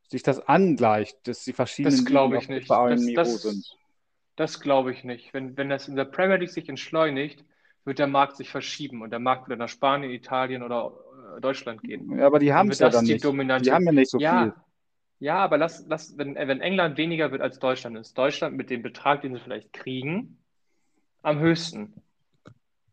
sich 0.08 0.22
das 0.22 0.40
angleicht, 0.40 1.18
dass 1.28 1.44
die 1.44 1.52
verschiedenen 1.52 1.96
das 1.96 2.06
glaube 2.06 2.38
ich 2.38 2.48
nicht. 2.48 2.70
Das, 2.70 2.98
Niveau 2.98 3.14
das, 3.14 3.42
sind. 3.42 3.78
Das 4.38 4.60
glaube 4.60 4.92
ich 4.92 5.02
nicht. 5.02 5.34
Wenn, 5.34 5.56
wenn 5.56 5.68
das 5.68 5.88
in 5.88 5.96
der 5.96 6.04
Premier 6.04 6.36
League 6.36 6.50
sich 6.50 6.68
entschleunigt, 6.68 7.44
wird 7.84 7.98
der 7.98 8.06
Markt 8.06 8.36
sich 8.36 8.50
verschieben 8.50 9.02
und 9.02 9.10
der 9.10 9.18
Markt 9.18 9.48
wird 9.48 9.58
nach 9.58 9.68
Spanien, 9.68 10.12
Italien 10.12 10.62
oder 10.62 10.92
äh, 11.36 11.40
Deutschland 11.40 11.82
gehen. 11.82 12.16
Ja, 12.16 12.26
aber 12.26 12.38
die 12.38 12.52
haben 12.52 12.70
es 12.70 12.78
ja 12.78 12.88
dann 12.88 13.04
die 13.04 13.14
nicht. 13.14 13.24
Dominante. 13.24 13.64
Die 13.64 13.72
haben 13.72 13.84
ja 13.84 13.90
nicht 13.90 14.08
so 14.08 14.20
ja, 14.20 14.42
viel. 14.44 14.52
Ja, 15.18 15.38
aber 15.38 15.58
lass, 15.58 15.84
lass 15.88 16.16
wenn, 16.16 16.36
wenn 16.36 16.60
England 16.60 16.98
weniger 16.98 17.32
wird 17.32 17.42
als 17.42 17.58
Deutschland, 17.58 17.96
ist 17.96 18.16
Deutschland 18.16 18.56
mit 18.56 18.70
dem 18.70 18.80
Betrag, 18.80 19.22
den 19.22 19.34
sie 19.34 19.40
vielleicht 19.40 19.72
kriegen, 19.72 20.38
am 21.22 21.40
höchsten. 21.40 21.94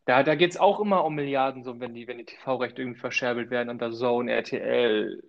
Da, 0.05 0.23
da 0.23 0.33
geht 0.33 0.49
es 0.49 0.57
auch 0.57 0.79
immer 0.79 1.05
um 1.05 1.13
Milliarden, 1.13 1.63
so 1.63 1.79
wenn 1.79 1.93
die, 1.93 2.07
wenn 2.07 2.17
die 2.17 2.25
TV-Rechte 2.25 2.81
irgendwie 2.81 2.99
verscherbelt 2.99 3.51
werden 3.51 3.69
und 3.69 3.81
der 3.81 3.91
Zone, 3.91 4.31
RTL, 4.31 5.21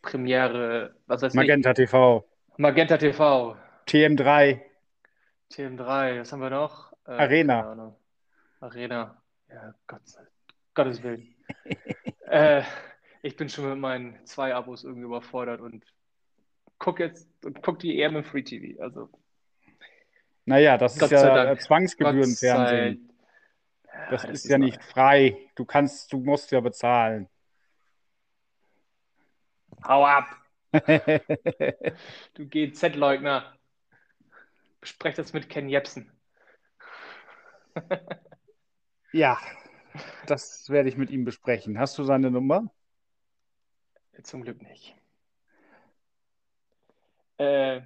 Premiere, 0.00 0.94
was 1.08 1.24
heißt 1.24 1.34
Magenta 1.34 1.70
ich? 1.70 1.76
TV. 1.76 2.24
Magenta 2.56 2.98
TV. 2.98 3.56
TM3. 3.88 4.60
TM3, 5.52 6.20
was 6.20 6.32
haben 6.32 6.40
wir 6.40 6.50
noch? 6.50 6.92
Äh, 7.06 7.12
Arena. 7.12 7.94
Arena. 8.60 9.22
Ja, 9.48 9.74
Gott 9.86 10.00
Gottes 10.74 11.02
Willen. 11.02 11.34
äh, 12.26 12.62
ich 13.20 13.36
bin 13.36 13.48
schon 13.48 13.68
mit 13.68 13.78
meinen 13.78 14.24
zwei 14.24 14.54
Abos 14.54 14.84
irgendwie 14.84 15.04
überfordert 15.04 15.60
und 15.60 15.84
guck 16.78 17.00
jetzt 17.00 17.28
und 17.44 17.62
guck 17.62 17.78
die 17.78 18.00
EM 18.00 18.16
im 18.16 18.24
Free 18.24 18.42
TV. 18.42 18.82
Also. 18.82 19.10
Naja, 20.44 20.78
das 20.78 20.98
Gott 20.98 21.12
ist 21.12 21.22
ja 21.22 21.56
Zwangsgebührenfernsehen. 21.58 23.12
Das, 24.10 24.22
das 24.22 24.24
ist, 24.24 24.44
ist 24.44 24.50
ja 24.50 24.58
nicht 24.58 24.82
frei. 24.82 25.36
Du 25.54 25.64
kannst, 25.64 26.12
du 26.12 26.18
musst 26.18 26.50
ja 26.50 26.60
bezahlen. 26.60 27.28
Hau 29.84 30.04
ab! 30.04 30.24
du 32.34 32.46
GZ-Leugner. 32.48 33.52
Besprecht 34.82 35.16
das 35.16 35.32
mit 35.32 35.48
Ken 35.48 35.70
Jebsen. 35.70 36.12
ja, 39.12 39.38
das 40.26 40.68
werde 40.68 40.90
ich 40.90 40.98
mit 40.98 41.10
ihm 41.10 41.24
besprechen. 41.24 41.78
Hast 41.78 41.96
du 41.96 42.04
seine 42.04 42.30
Nummer? 42.30 42.70
Zum 44.22 44.42
Glück 44.42 44.60
nicht. 44.62 44.94
Äh, 47.38 47.80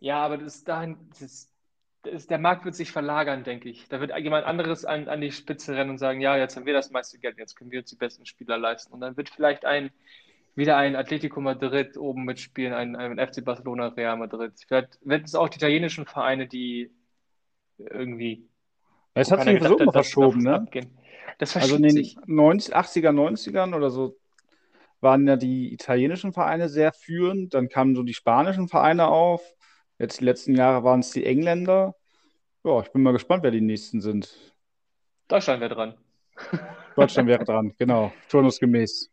ja, 0.00 0.24
aber 0.24 0.38
das 0.38 0.56
ist 0.56 0.68
dahin, 0.68 0.96
das 1.10 1.20
ist, 1.20 2.30
der 2.30 2.38
Markt 2.38 2.64
wird 2.64 2.74
sich 2.74 2.90
verlagern, 2.90 3.44
denke 3.44 3.68
ich. 3.68 3.88
Da 3.88 4.00
wird 4.00 4.16
jemand 4.18 4.46
anderes 4.46 4.84
an, 4.84 5.08
an 5.08 5.20
die 5.20 5.30
Spitze 5.30 5.76
rennen 5.76 5.90
und 5.90 5.98
sagen, 5.98 6.20
ja, 6.20 6.36
jetzt 6.36 6.56
haben 6.56 6.66
wir 6.66 6.72
das 6.72 6.90
meiste 6.90 7.18
Geld, 7.18 7.38
jetzt 7.38 7.54
können 7.54 7.70
wir 7.70 7.80
uns 7.80 7.90
die 7.90 7.96
besten 7.96 8.26
Spieler 8.26 8.58
leisten. 8.58 8.92
Und 8.92 9.00
dann 9.00 9.16
wird 9.16 9.28
vielleicht 9.28 9.64
ein 9.64 9.92
wieder 10.54 10.76
ein 10.76 10.96
Atletico 10.96 11.40
Madrid 11.40 11.96
oben 11.96 12.24
mitspielen, 12.24 12.72
ein, 12.72 12.96
ein 12.96 13.18
FC 13.18 13.44
Barcelona, 13.44 13.88
Real 13.88 14.16
Madrid. 14.16 14.52
Vielleicht 14.66 14.98
werden 15.02 15.24
es 15.24 15.34
auch 15.34 15.48
die 15.48 15.56
italienischen 15.56 16.06
Vereine, 16.06 16.46
die 16.46 16.90
irgendwie. 17.78 18.48
Es 19.14 19.30
hat 19.30 19.44
sich 19.44 19.60
immer 19.60 19.92
verschoben, 19.92 20.42
ne? 20.42 20.66
Das 21.38 21.56
also 21.56 21.76
in 21.76 21.82
den 21.82 21.92
sich. 21.92 22.16
90, 22.26 22.76
80er, 22.76 23.10
90ern 23.10 23.74
oder 23.74 23.90
so 23.90 24.16
waren 25.00 25.26
ja 25.26 25.36
die 25.36 25.72
italienischen 25.72 26.32
Vereine 26.32 26.68
sehr 26.68 26.92
führend. 26.92 27.54
Dann 27.54 27.68
kamen 27.68 27.94
so 27.94 28.02
die 28.02 28.14
spanischen 28.14 28.68
Vereine 28.68 29.08
auf. 29.08 29.42
Jetzt 29.98 30.20
die 30.20 30.24
letzten 30.24 30.54
Jahre 30.54 30.84
waren 30.84 31.00
es 31.00 31.10
die 31.10 31.26
Engländer. 31.26 31.96
Ja, 32.64 32.80
ich 32.80 32.92
bin 32.92 33.02
mal 33.02 33.12
gespannt, 33.12 33.42
wer 33.42 33.50
die 33.50 33.60
nächsten 33.60 34.00
sind. 34.00 34.54
Deutschland 35.26 35.60
wäre 35.60 35.74
dran. 35.74 35.94
Deutschland 36.96 37.28
wäre 37.28 37.44
dran, 37.44 37.74
genau. 37.76 38.12
Turnusgemäß. 38.28 39.10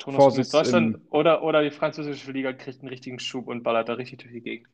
Turnusgemäß 0.00 0.50
Deutschland 0.50 0.98
oder, 1.10 1.42
oder 1.42 1.62
die 1.62 1.70
französische 1.70 2.32
Liga 2.32 2.52
kriegt 2.52 2.80
einen 2.80 2.88
richtigen 2.88 3.18
Schub 3.18 3.46
und 3.46 3.62
ballert 3.62 3.88
da 3.88 3.94
richtig 3.94 4.20
durch 4.20 4.32
die 4.32 4.40
Gegend. 4.40 4.68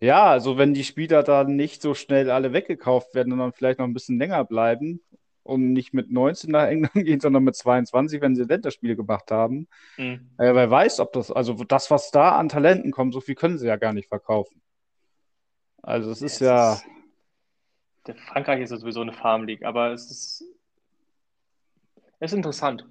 Ja, 0.00 0.24
also 0.24 0.56
wenn 0.56 0.72
die 0.72 0.84
Spieler 0.84 1.22
dann 1.22 1.56
nicht 1.56 1.82
so 1.82 1.94
schnell 1.94 2.30
alle 2.30 2.52
weggekauft 2.52 3.14
werden, 3.14 3.30
sondern 3.30 3.52
vielleicht 3.52 3.78
noch 3.78 3.86
ein 3.86 3.92
bisschen 3.92 4.18
länger 4.18 4.44
bleiben 4.44 5.00
und 5.42 5.72
nicht 5.72 5.92
mit 5.92 6.10
19 6.10 6.50
nach 6.50 6.66
England 6.66 6.94
gehen, 7.06 7.20
sondern 7.20 7.44
mit 7.44 7.54
22, 7.54 8.20
wenn 8.22 8.34
sie 8.34 8.44
Länderspiele 8.44 8.96
gemacht 8.96 9.30
haben. 9.30 9.68
Mhm. 9.98 10.30
Äh, 10.38 10.54
wer 10.54 10.70
weiß, 10.70 11.00
ob 11.00 11.12
das, 11.12 11.30
also 11.30 11.52
das, 11.64 11.90
was 11.90 12.10
da 12.10 12.36
an 12.36 12.48
Talenten 12.48 12.92
kommt, 12.92 13.12
so 13.12 13.20
viel 13.20 13.34
können 13.34 13.58
sie 13.58 13.66
ja 13.66 13.76
gar 13.76 13.92
nicht 13.92 14.08
verkaufen. 14.08 14.62
Also 15.82 16.10
es 16.10 16.22
ist 16.22 16.40
ja. 16.40 16.74
Ist, 16.74 16.86
der 18.06 18.16
Frankreich 18.16 18.62
ist 18.62 18.70
ja 18.70 18.76
sowieso 18.78 19.02
eine 19.02 19.12
Farm 19.12 19.44
League, 19.44 19.64
aber 19.64 19.92
es 19.92 20.10
ist, 20.10 20.44
es 22.20 22.32
ist 22.32 22.36
interessant. 22.36 22.86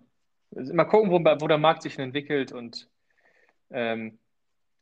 Mal 0.51 0.85
gucken, 0.85 1.11
wo, 1.11 1.19
wo 1.19 1.47
der 1.47 1.57
Markt 1.57 1.83
sich 1.83 1.97
entwickelt 1.99 2.51
und 2.51 2.89
ähm, 3.69 4.17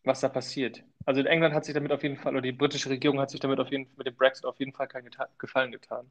was 0.04 0.22
da 0.22 0.30
passiert. 0.30 0.84
Also 1.06 1.22
England 1.22 1.54
hat 1.54 1.66
sich 1.66 1.74
damit 1.74 1.92
auf 1.92 2.04
jeden 2.04 2.18
Fall, 2.18 2.34
oder 2.34 2.42
die 2.42 2.52
britische 2.52 2.90
Regierung 2.90 3.20
hat 3.20 3.30
sich 3.30 3.40
damit 3.40 3.60
auf 3.60 3.70
jeden, 3.70 3.88
mit 3.98 4.08
dem 4.08 4.16
Brexit 4.16 4.46
auf 4.46 4.60
jeden 4.60 4.74
Fall 4.74 4.88
keinen 4.88 5.10
Gefallen 5.38 5.72
getan. 5.72 6.10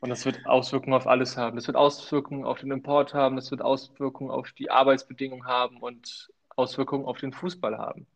Und 0.00 0.08
das 0.08 0.24
wird 0.24 0.46
Auswirkungen 0.46 0.94
auf 0.94 1.06
alles 1.06 1.36
haben. 1.36 1.56
Das 1.56 1.66
wird 1.66 1.76
Auswirkungen 1.76 2.44
auf 2.44 2.60
den 2.60 2.70
Import 2.70 3.12
haben, 3.12 3.36
das 3.36 3.50
wird 3.50 3.60
Auswirkungen 3.60 4.30
auf 4.30 4.52
die 4.52 4.70
Arbeitsbedingungen 4.70 5.46
haben 5.46 5.78
und 5.78 6.30
Auswirkungen 6.56 7.04
auf 7.04 7.18
den 7.18 7.32
Fußball 7.32 7.76
haben. 7.76 8.06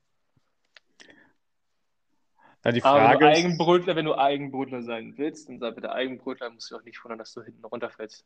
Ja, 2.65 2.73
die 2.73 2.81
Frage 2.81 3.03
Aber 3.03 3.21
wenn 3.21 3.21
du, 3.21 3.27
Eigenbrötler, 3.27 3.97
wenn 3.97 4.07
du 4.07 4.17
Eigenbrötler 4.17 4.83
sein 4.83 5.15
willst, 5.19 5.49
dann 5.49 5.59
sei 5.59 5.71
bitte 5.71 5.93
Eigenbrötler, 5.93 6.49
musst 6.49 6.71
du 6.71 6.77
auch 6.77 6.83
nicht 6.83 7.03
wundern, 7.05 7.19
dass 7.19 7.35
du 7.35 7.43
hinten 7.43 7.65
runterfällst. 7.65 8.25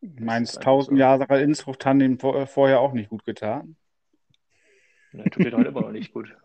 Meinst 0.00 0.58
1000 0.58 0.98
Jahre 0.98 1.40
Inzucht 1.40 1.84
haben 1.84 2.00
ihm 2.00 2.18
vorher 2.18 2.80
auch 2.80 2.92
nicht 2.92 3.10
gut 3.10 3.24
getan? 3.24 3.76
Ja, 5.12 5.24
tut 5.24 5.44
dir 5.44 5.52
heute 5.52 5.68
immer 5.68 5.80
noch 5.80 5.90
nicht 5.90 6.12
gut. 6.12 6.36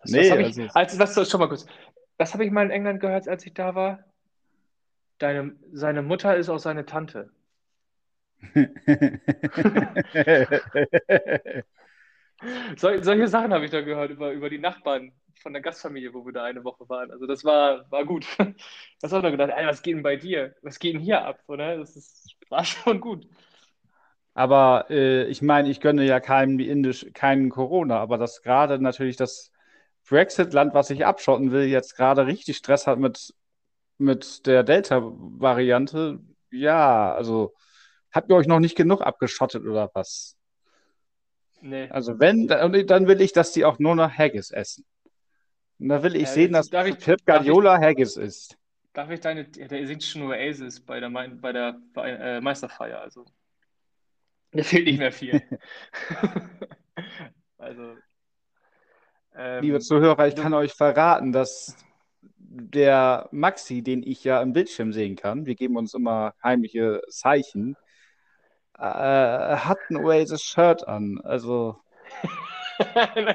Was, 0.00 0.10
nee, 0.10 0.30
was 0.30 0.38
ich, 0.38 0.60
also, 0.60 0.74
als, 0.74 0.98
was, 0.98 1.30
schon 1.30 1.40
mal 1.40 1.48
kurz. 1.48 1.66
Was 2.18 2.34
habe 2.34 2.44
ich 2.44 2.50
mal 2.50 2.64
in 2.64 2.70
England 2.70 3.00
gehört, 3.00 3.28
als 3.28 3.46
ich 3.46 3.54
da 3.54 3.74
war? 3.74 4.04
Deine, 5.18 5.56
seine 5.72 6.02
Mutter 6.02 6.36
ist 6.36 6.48
auch 6.48 6.58
seine 6.58 6.84
Tante. 6.84 7.30
Sol, 12.76 13.04
solche 13.04 13.28
Sachen 13.28 13.52
habe 13.52 13.64
ich 13.64 13.70
da 13.70 13.82
gehört 13.82 14.10
über, 14.10 14.32
über 14.32 14.50
die 14.50 14.58
Nachbarn 14.58 15.12
von 15.40 15.52
der 15.52 15.62
Gastfamilie, 15.62 16.12
wo 16.14 16.24
wir 16.24 16.32
da 16.32 16.44
eine 16.44 16.64
Woche 16.64 16.88
waren. 16.88 17.10
Also 17.10 17.26
das 17.26 17.44
war, 17.44 17.90
war 17.90 18.04
gut. 18.04 18.26
Das 19.00 19.12
habe 19.12 19.28
ich 19.28 19.32
gedacht, 19.32 19.52
ey, 19.56 19.66
was 19.66 19.82
geht 19.82 19.96
denn 19.96 20.02
bei 20.02 20.16
dir? 20.16 20.54
Was 20.62 20.78
geht 20.78 20.94
denn 20.94 21.00
hier 21.00 21.24
ab? 21.24 21.40
So, 21.46 21.56
ne? 21.56 21.78
Das 21.78 21.96
ist, 21.96 22.36
war 22.50 22.64
schon 22.64 23.00
gut. 23.00 23.26
Aber 24.34 24.86
äh, 24.90 25.24
ich 25.24 25.42
meine, 25.42 25.68
ich 25.70 25.80
gönne 25.80 26.04
ja 26.04 26.20
keinem 26.20 26.58
wie 26.58 26.68
Indisch 26.68 27.06
keinen 27.14 27.50
Corona, 27.50 27.98
aber 27.98 28.16
dass 28.16 28.42
gerade 28.42 28.78
natürlich 28.78 29.16
das 29.16 29.52
Brexit-Land, 30.08 30.74
was 30.74 30.88
sich 30.88 31.04
abschotten 31.04 31.52
will, 31.52 31.64
jetzt 31.64 31.96
gerade 31.96 32.26
richtig 32.26 32.56
Stress 32.56 32.86
hat 32.86 32.98
mit, 32.98 33.34
mit 33.98 34.46
der 34.46 34.62
Delta-Variante, 34.62 36.20
ja, 36.50 37.14
also 37.14 37.54
habt 38.10 38.30
ihr 38.30 38.36
euch 38.36 38.46
noch 38.46 38.60
nicht 38.60 38.76
genug 38.76 39.02
abgeschottet 39.02 39.64
oder 39.64 39.90
was? 39.94 40.36
Nee. 41.60 41.88
Also 41.90 42.18
wenn, 42.18 42.48
dann 42.48 43.06
will 43.06 43.20
ich, 43.20 43.32
dass 43.32 43.52
die 43.52 43.64
auch 43.64 43.78
nur 43.78 43.94
noch 43.94 44.10
Haggis 44.10 44.50
essen. 44.50 44.84
Und 45.82 45.88
da 45.88 46.00
will 46.00 46.14
ich 46.14 46.22
ja, 46.22 46.28
sehen, 46.28 46.52
dass 46.52 46.70
darf 46.70 46.86
ich, 46.86 46.96
Pep 46.96 47.26
Guardiola 47.26 47.76
Haggis 47.76 48.16
ist. 48.16 48.56
Darf 48.92 49.10
ich 49.10 49.18
deine, 49.18 49.44
der 49.44 49.84
singt 49.84 50.04
schon 50.04 50.22
nur 50.22 50.30
Oasis 50.30 50.78
bei 50.78 51.00
der, 51.00 51.10
bei 51.10 51.50
der 51.50 51.80
äh, 51.96 52.40
Meisterfeier, 52.40 53.00
also. 53.00 53.24
Mir 54.52 54.62
fehlt 54.62 54.86
nicht 54.86 55.00
mehr 55.00 55.10
viel. 55.10 55.42
also. 57.58 57.96
Ähm, 59.34 59.62
Liebe 59.64 59.80
Zuhörer, 59.80 60.28
ich 60.28 60.36
kann 60.36 60.54
euch 60.54 60.72
verraten, 60.72 61.32
dass 61.32 61.76
der 62.36 63.28
Maxi, 63.32 63.82
den 63.82 64.04
ich 64.04 64.22
ja 64.22 64.40
im 64.40 64.52
Bildschirm 64.52 64.92
sehen 64.92 65.16
kann, 65.16 65.46
wir 65.46 65.56
geben 65.56 65.76
uns 65.76 65.94
immer 65.94 66.34
heimliche 66.44 67.02
Zeichen, 67.08 67.76
äh, 68.78 68.82
hat 68.82 69.78
ein 69.90 69.96
Oasis-Shirt 69.96 70.86
an. 70.86 71.20
Also. 71.24 71.76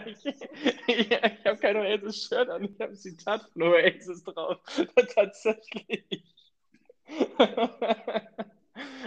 ich, 0.06 0.26
ich, 0.26 1.12
ich 1.12 1.46
habe 1.46 1.58
kein 1.60 1.78
Oasis-Shirt 1.78 2.50
an, 2.50 2.64
ich 2.64 2.80
habe 2.80 2.92
ein 2.92 2.96
Zitat 2.96 3.42
von 3.54 3.64
Oasis 3.64 4.24
drauf. 4.24 4.58
Tatsächlich. 5.16 6.24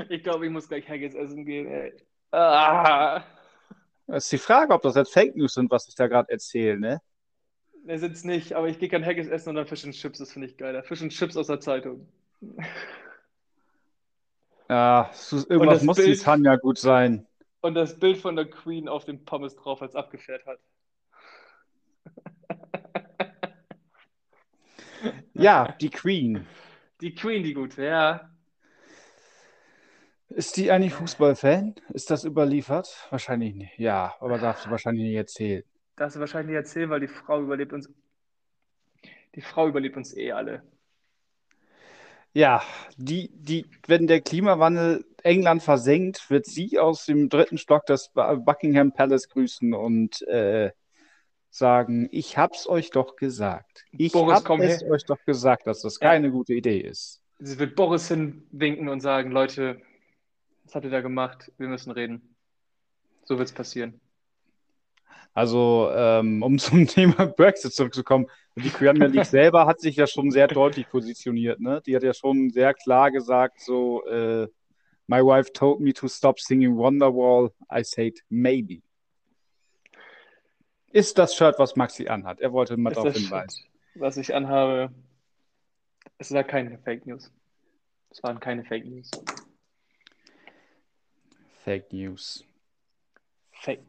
ich 0.08 0.22
glaube, 0.22 0.46
ich 0.46 0.52
muss 0.52 0.68
gleich 0.68 0.88
Haggis 0.88 1.14
essen 1.14 1.44
gehen, 1.44 1.66
ey. 1.68 1.94
Ah. 2.32 3.22
Das 4.06 4.24
ist 4.24 4.32
die 4.32 4.38
Frage, 4.38 4.74
ob 4.74 4.82
das 4.82 4.96
jetzt 4.96 5.12
Fake 5.12 5.36
News 5.36 5.54
sind, 5.54 5.70
was 5.70 5.88
ich 5.88 5.94
da 5.94 6.06
gerade 6.06 6.30
erzähle, 6.30 6.78
ne? 6.78 7.02
Ne, 7.84 7.98
sind 7.98 8.12
es 8.12 8.24
nicht, 8.24 8.52
aber 8.54 8.68
ich 8.68 8.78
gehe 8.78 8.88
kein 8.88 9.04
Haggis 9.04 9.28
essen 9.28 9.50
und 9.50 9.54
dann 9.56 9.66
Fisch 9.66 9.84
und 9.84 9.92
Chips, 9.92 10.18
das 10.18 10.32
finde 10.32 10.48
ich 10.48 10.56
geiler. 10.56 10.82
Fisch 10.82 11.00
und 11.00 11.10
Chips 11.10 11.36
aus 11.36 11.46
der 11.46 11.60
Zeitung. 11.60 12.06
Ja, 14.68 15.10
irgendwas 15.48 15.82
muss 15.82 15.96
Bild, 15.96 16.22
kann 16.22 16.44
ja 16.44 16.56
gut 16.56 16.78
sein. 16.78 17.26
Und 17.60 17.74
das 17.74 17.98
Bild 17.98 18.18
von 18.18 18.36
der 18.36 18.48
Queen 18.48 18.88
auf 18.88 19.04
dem 19.04 19.24
Pommes 19.24 19.54
drauf, 19.56 19.82
als 19.82 19.94
abgefährt 19.94 20.46
hat. 20.46 20.58
Ja, 25.32 25.74
die 25.80 25.88
Queen. 25.88 26.46
Die 27.00 27.14
Queen, 27.14 27.42
die 27.42 27.54
gute, 27.54 27.82
ja. 27.82 28.30
Ist 30.28 30.58
die 30.58 30.70
eigentlich 30.70 30.92
Fußballfan? 30.92 31.74
Ist 31.94 32.10
das 32.10 32.24
überliefert? 32.24 33.06
Wahrscheinlich 33.08 33.54
nicht. 33.54 33.78
Ja, 33.78 34.14
aber 34.20 34.38
darfst 34.38 34.66
du 34.66 34.70
wahrscheinlich 34.70 35.04
nicht 35.04 35.16
erzählen. 35.16 35.64
Darfst 35.96 36.16
du 36.16 36.20
wahrscheinlich 36.20 36.48
nicht 36.48 36.56
erzählen, 36.56 36.90
weil 36.90 37.00
die 37.00 37.08
Frau 37.08 37.40
überlebt 37.40 37.72
uns. 37.72 37.88
Die 39.34 39.40
Frau 39.40 39.66
überlebt 39.66 39.96
uns 39.96 40.14
eh 40.14 40.32
alle. 40.32 40.62
Ja, 42.32 42.62
die, 42.96 43.30
die, 43.34 43.66
wenn 43.86 44.06
der 44.06 44.20
Klimawandel 44.20 45.04
England 45.22 45.62
versenkt, 45.62 46.30
wird 46.30 46.46
sie 46.46 46.78
aus 46.78 47.04
dem 47.04 47.28
dritten 47.28 47.58
Stock 47.58 47.86
des 47.86 48.10
Buckingham 48.14 48.92
Palace 48.92 49.28
grüßen 49.28 49.74
und 49.74 50.22
äh, 50.28 50.70
sagen, 51.50 52.08
ich 52.12 52.38
hab's 52.38 52.68
euch 52.68 52.90
doch 52.90 53.16
gesagt. 53.16 53.84
Ich 53.90 54.12
Boris, 54.12 54.44
hab 54.44 54.60
es 54.60 54.82
her. 54.82 54.90
euch 54.90 55.04
doch 55.04 55.22
gesagt, 55.24 55.66
dass 55.66 55.82
das 55.82 55.98
keine 55.98 56.28
ja. 56.28 56.32
gute 56.32 56.54
Idee 56.54 56.80
ist. 56.80 57.20
Sie 57.40 57.58
wird 57.58 57.74
Boris 57.74 58.08
hinwinken 58.08 58.88
und 58.88 59.00
sagen, 59.00 59.32
Leute, 59.32 59.80
was 60.64 60.74
habt 60.74 60.84
ihr 60.84 60.90
da 60.90 61.00
gemacht? 61.00 61.50
Wir 61.58 61.68
müssen 61.68 61.90
reden. 61.90 62.36
So 63.24 63.38
wird's 63.38 63.52
passieren. 63.52 64.00
Also, 65.32 65.90
ähm, 65.94 66.42
um 66.42 66.58
zum 66.58 66.86
Thema 66.86 67.26
Brexit 67.26 67.72
zurückzukommen, 67.72 68.26
die 68.56 68.68
Premier 68.68 69.06
League 69.06 69.24
selber 69.26 69.66
hat 69.66 69.80
sich 69.80 69.96
ja 69.96 70.06
schon 70.06 70.30
sehr 70.30 70.48
deutlich 70.48 70.88
positioniert. 70.88 71.60
Ne? 71.60 71.82
Die 71.86 71.94
hat 71.94 72.02
ja 72.02 72.14
schon 72.14 72.50
sehr 72.50 72.74
klar 72.74 73.10
gesagt, 73.10 73.60
so, 73.60 74.04
äh, 74.06 74.48
My 75.10 75.22
wife 75.22 75.52
told 75.52 75.80
me 75.80 75.92
to 75.94 76.06
stop 76.06 76.38
singing 76.38 76.76
Wonderwall. 76.76 77.52
I 77.68 77.82
said 77.82 78.22
maybe. 78.30 78.80
Ist 80.92 81.18
das 81.18 81.34
Shirt, 81.34 81.58
was 81.58 81.74
Maxi 81.74 82.06
anhat? 82.06 82.40
Er 82.40 82.52
wollte 82.52 82.76
mal 82.76 82.92
darauf 82.92 83.14
hinweisen. 83.14 83.64
Shirt, 83.64 84.00
was 84.00 84.16
ich 84.18 84.32
anhabe, 84.32 84.94
es 86.18 86.30
war 86.30 86.44
keine 86.44 86.78
Fake 86.78 87.06
News. 87.06 87.32
Es 88.10 88.22
waren 88.22 88.38
keine 88.38 88.62
Fake 88.62 88.84
News. 88.84 89.10
Fake 91.64 91.92
News. 91.92 92.44
Fake 93.50 93.82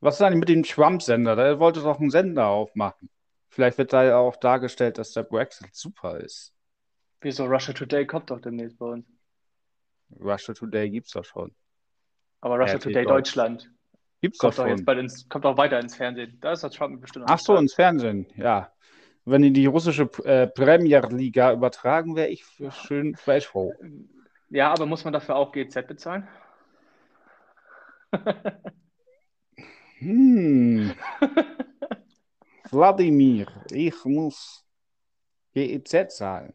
Was 0.00 0.14
ist 0.14 0.22
eigentlich 0.22 0.40
mit 0.40 0.48
dem 0.48 0.62
Trump-Sender? 0.62 1.36
Der 1.36 1.60
wollte 1.60 1.82
doch 1.82 2.00
einen 2.00 2.10
Sender 2.10 2.46
aufmachen. 2.46 3.10
Vielleicht 3.48 3.78
wird 3.78 3.92
da 3.92 4.04
ja 4.04 4.16
auch 4.16 4.36
dargestellt, 4.36 4.96
dass 4.96 5.12
der 5.12 5.24
Brexit 5.24 5.74
super 5.74 6.18
ist. 6.18 6.54
Wieso? 7.20 7.44
Russia 7.44 7.74
Today 7.74 8.06
kommt 8.06 8.30
doch 8.30 8.40
demnächst 8.40 8.78
bei 8.78 8.86
uns. 8.86 9.06
Russia 10.18 10.54
Today 10.54 10.88
gibt's 10.88 11.10
doch 11.12 11.24
schon. 11.24 11.54
Aber 12.40 12.58
Russia 12.58 12.76
RT 12.76 12.82
Today 12.84 13.04
Deutsch. 13.04 13.36
Deutschland 13.36 13.70
gibt's 14.22 14.38
kommt 14.38 14.58
doch 14.58 14.66
schon. 14.66 14.78
Jetzt 14.78 14.88
ins, 14.88 15.28
kommt 15.28 15.44
auch 15.44 15.58
weiter 15.58 15.78
ins 15.78 15.96
Fernsehen. 15.96 16.38
Da 16.40 16.52
ist 16.52 16.62
der 16.62 16.70
Trump 16.70 17.00
bestimmt. 17.00 17.26
Ach 17.28 17.38
so, 17.38 17.56
ins 17.56 17.74
Fernsehen, 17.74 18.26
ja. 18.36 18.72
Wenn 19.26 19.42
die 19.42 19.52
die 19.52 19.66
russische 19.66 20.04
äh, 20.24 20.46
Premierliga 20.46 21.52
übertragen, 21.52 22.16
wäre 22.16 22.28
ich 22.28 22.44
für 22.44 22.72
schön 22.72 23.16
wär 23.26 23.42
froh. 23.42 23.74
Ja, 24.48 24.72
aber 24.72 24.86
muss 24.86 25.04
man 25.04 25.12
dafür 25.12 25.36
auch 25.36 25.52
GZ 25.52 25.86
bezahlen? 25.86 26.26
hm. 30.06 30.94
Wladimir, 32.70 33.46
ich 33.70 34.04
muss 34.04 34.64
GEZ 35.54 36.16
zahlen. 36.16 36.54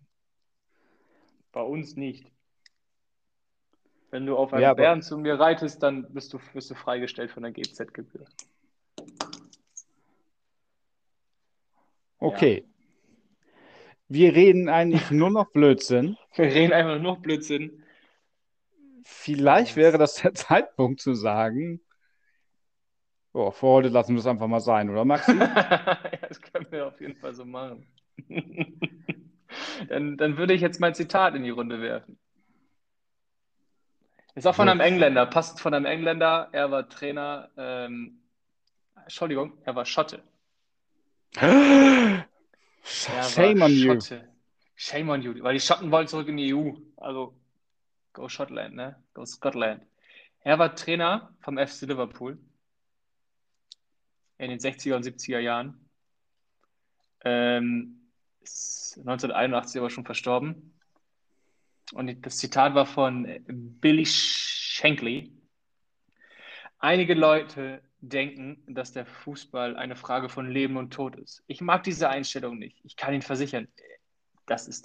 Bei 1.51 1.62
uns 1.62 1.95
nicht. 1.95 2.31
Wenn 4.12 4.25
du 4.25 4.38
auf 4.38 4.53
einen 4.53 4.63
ja, 4.63 4.73
Bären 4.73 5.01
zu 5.01 5.17
mir 5.17 5.39
reitest, 5.39 5.84
dann 5.84 6.12
bist 6.13 6.34
du, 6.34 6.39
wirst 6.53 6.71
du 6.71 6.75
freigestellt 6.75 7.31
von 7.31 7.43
der 7.43 7.51
GZ-Gebühr. 7.51 8.25
Okay. 12.17 12.65
Ja. 12.65 12.75
Wir 14.08 14.36
reden 14.36 14.69
eigentlich 14.69 15.12
nur 15.12 15.29
noch 15.29 15.51
Blödsinn. 15.51 16.17
Wir 16.36 16.45
reden 16.45 16.73
einfach 16.73 17.01
nur 17.01 17.15
noch 17.15 17.21
Blödsinn. 17.21 17.84
Vielleicht 19.03 19.75
wäre 19.75 19.97
das 19.97 20.15
der 20.15 20.34
Zeitpunkt 20.34 21.01
zu 21.01 21.13
sagen, 21.13 21.81
oh, 23.35 23.51
für 23.51 23.67
heute 23.67 23.89
lassen 23.89 24.13
wir 24.13 24.19
es 24.19 24.27
einfach 24.27 24.47
mal 24.47 24.61
sein, 24.61 24.89
oder 24.89 25.05
Maxi? 25.05 25.35
ja, 25.37 25.99
das 26.27 26.41
können 26.41 26.67
wir 26.71 26.87
auf 26.87 26.99
jeden 27.01 27.15
Fall 27.17 27.33
so 27.33 27.45
machen. 27.45 27.85
dann, 29.89 30.17
dann 30.17 30.37
würde 30.37 30.53
ich 30.53 30.61
jetzt 30.61 30.79
mein 30.79 30.95
Zitat 30.95 31.35
in 31.35 31.43
die 31.43 31.49
Runde 31.49 31.81
werfen. 31.81 32.17
Ist 34.35 34.47
auch 34.47 34.55
von 34.55 34.67
einem 34.67 34.79
Engländer, 34.81 35.25
passt 35.25 35.61
von 35.61 35.73
einem 35.73 35.85
Engländer. 35.85 36.49
Er 36.51 36.71
war 36.71 36.89
Trainer, 36.89 37.49
ähm, 37.57 38.19
Entschuldigung, 39.03 39.53
er 39.63 39.75
war 39.75 39.85
Schotte. 39.85 40.23
Shame 41.33 42.25
on 43.61 43.71
you. 43.71 43.99
Shame 44.75 45.09
on 45.09 45.21
you, 45.21 45.41
weil 45.41 45.53
die 45.53 45.61
Schotten 45.61 45.91
wollen 45.91 46.07
zurück 46.07 46.27
in 46.27 46.37
die 46.37 46.53
EU. 46.53 46.73
Also, 46.97 47.33
go 48.11 48.27
Schottland, 48.27 48.75
ne? 48.75 49.01
Go 49.13 49.25
Scotland. 49.25 49.83
Er 50.41 50.59
war 50.59 50.75
Trainer 50.75 51.33
vom 51.39 51.57
FC 51.57 51.83
Liverpool 51.83 52.37
in 54.37 54.49
den 54.49 54.59
60er 54.59 54.95
und 54.95 55.05
70er 55.05 55.39
Jahren. 55.39 55.89
Ähm, 57.23 58.11
ist 58.41 58.97
1981 58.99 59.79
aber 59.79 59.89
schon 59.89 60.05
verstorben. 60.05 60.73
Und 61.93 62.25
das 62.25 62.37
Zitat 62.37 62.73
war 62.73 62.85
von 62.85 63.27
Billy 63.47 64.05
Shankly. 64.05 65.31
Einige 66.79 67.13
Leute 67.13 67.81
denken, 67.99 68.63
dass 68.67 68.91
der 68.91 69.05
Fußball 69.05 69.75
eine 69.75 69.95
Frage 69.95 70.29
von 70.29 70.49
Leben 70.49 70.77
und 70.77 70.93
Tod 70.93 71.15
ist. 71.15 71.43
Ich 71.47 71.61
mag 71.61 71.83
diese 71.83 72.09
Einstellung 72.09 72.59
nicht. 72.59 72.79
Ich 72.83 72.95
kann 72.95 73.13
Ihnen 73.13 73.21
versichern, 73.21 73.67
dass 74.45 74.67
es 74.67 74.83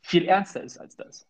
viel 0.00 0.24
ernster 0.24 0.62
ist 0.62 0.78
als 0.78 0.96
das. 0.96 1.26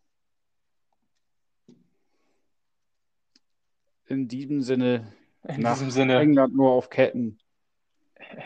In 4.07 4.29
diesem 4.29 4.61
Sinne, 4.61 5.13
in 5.43 5.65
diesem 5.65 5.91
Sinne, 5.91 6.21
England 6.21 6.55
nur 6.55 6.71
auf 6.71 6.91
Ketten. 6.91 7.39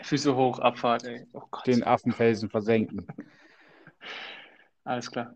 Füße 0.03 0.35
hoch, 0.35 0.59
Abfahrt, 0.59 1.03
ey. 1.03 1.27
Oh 1.33 1.43
den 1.65 1.83
Affenfelsen 1.83 2.49
versenken. 2.49 3.07
Alles 4.83 5.11
klar. 5.11 5.35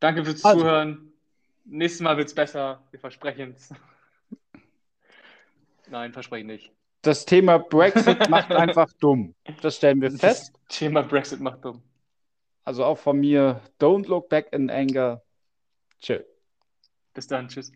Danke 0.00 0.24
fürs 0.24 0.44
also. 0.44 0.60
Zuhören. 0.60 1.12
Nächstes 1.64 2.00
Mal 2.00 2.16
wird 2.16 2.28
es 2.28 2.34
besser. 2.34 2.82
Wir 2.90 3.00
versprechen 3.00 3.54
es. 3.56 3.72
Nein, 5.88 6.12
versprechen 6.12 6.46
nicht. 6.46 6.72
Das 7.02 7.24
Thema 7.24 7.58
Brexit 7.58 8.28
macht 8.28 8.50
einfach 8.52 8.92
dumm. 9.00 9.34
Das 9.62 9.76
stellen 9.76 10.00
wir 10.00 10.10
fest. 10.10 10.52
Das 10.68 10.78
Thema 10.78 11.02
Brexit 11.02 11.40
macht 11.40 11.64
dumm. 11.64 11.82
Also 12.64 12.84
auch 12.84 12.98
von 12.98 13.20
mir, 13.20 13.60
don't 13.80 14.08
look 14.08 14.28
back 14.28 14.52
in 14.52 14.70
anger. 14.70 15.22
Tschö. 16.00 16.20
Bis 17.14 17.28
dann, 17.28 17.48
tschüss. 17.48 17.72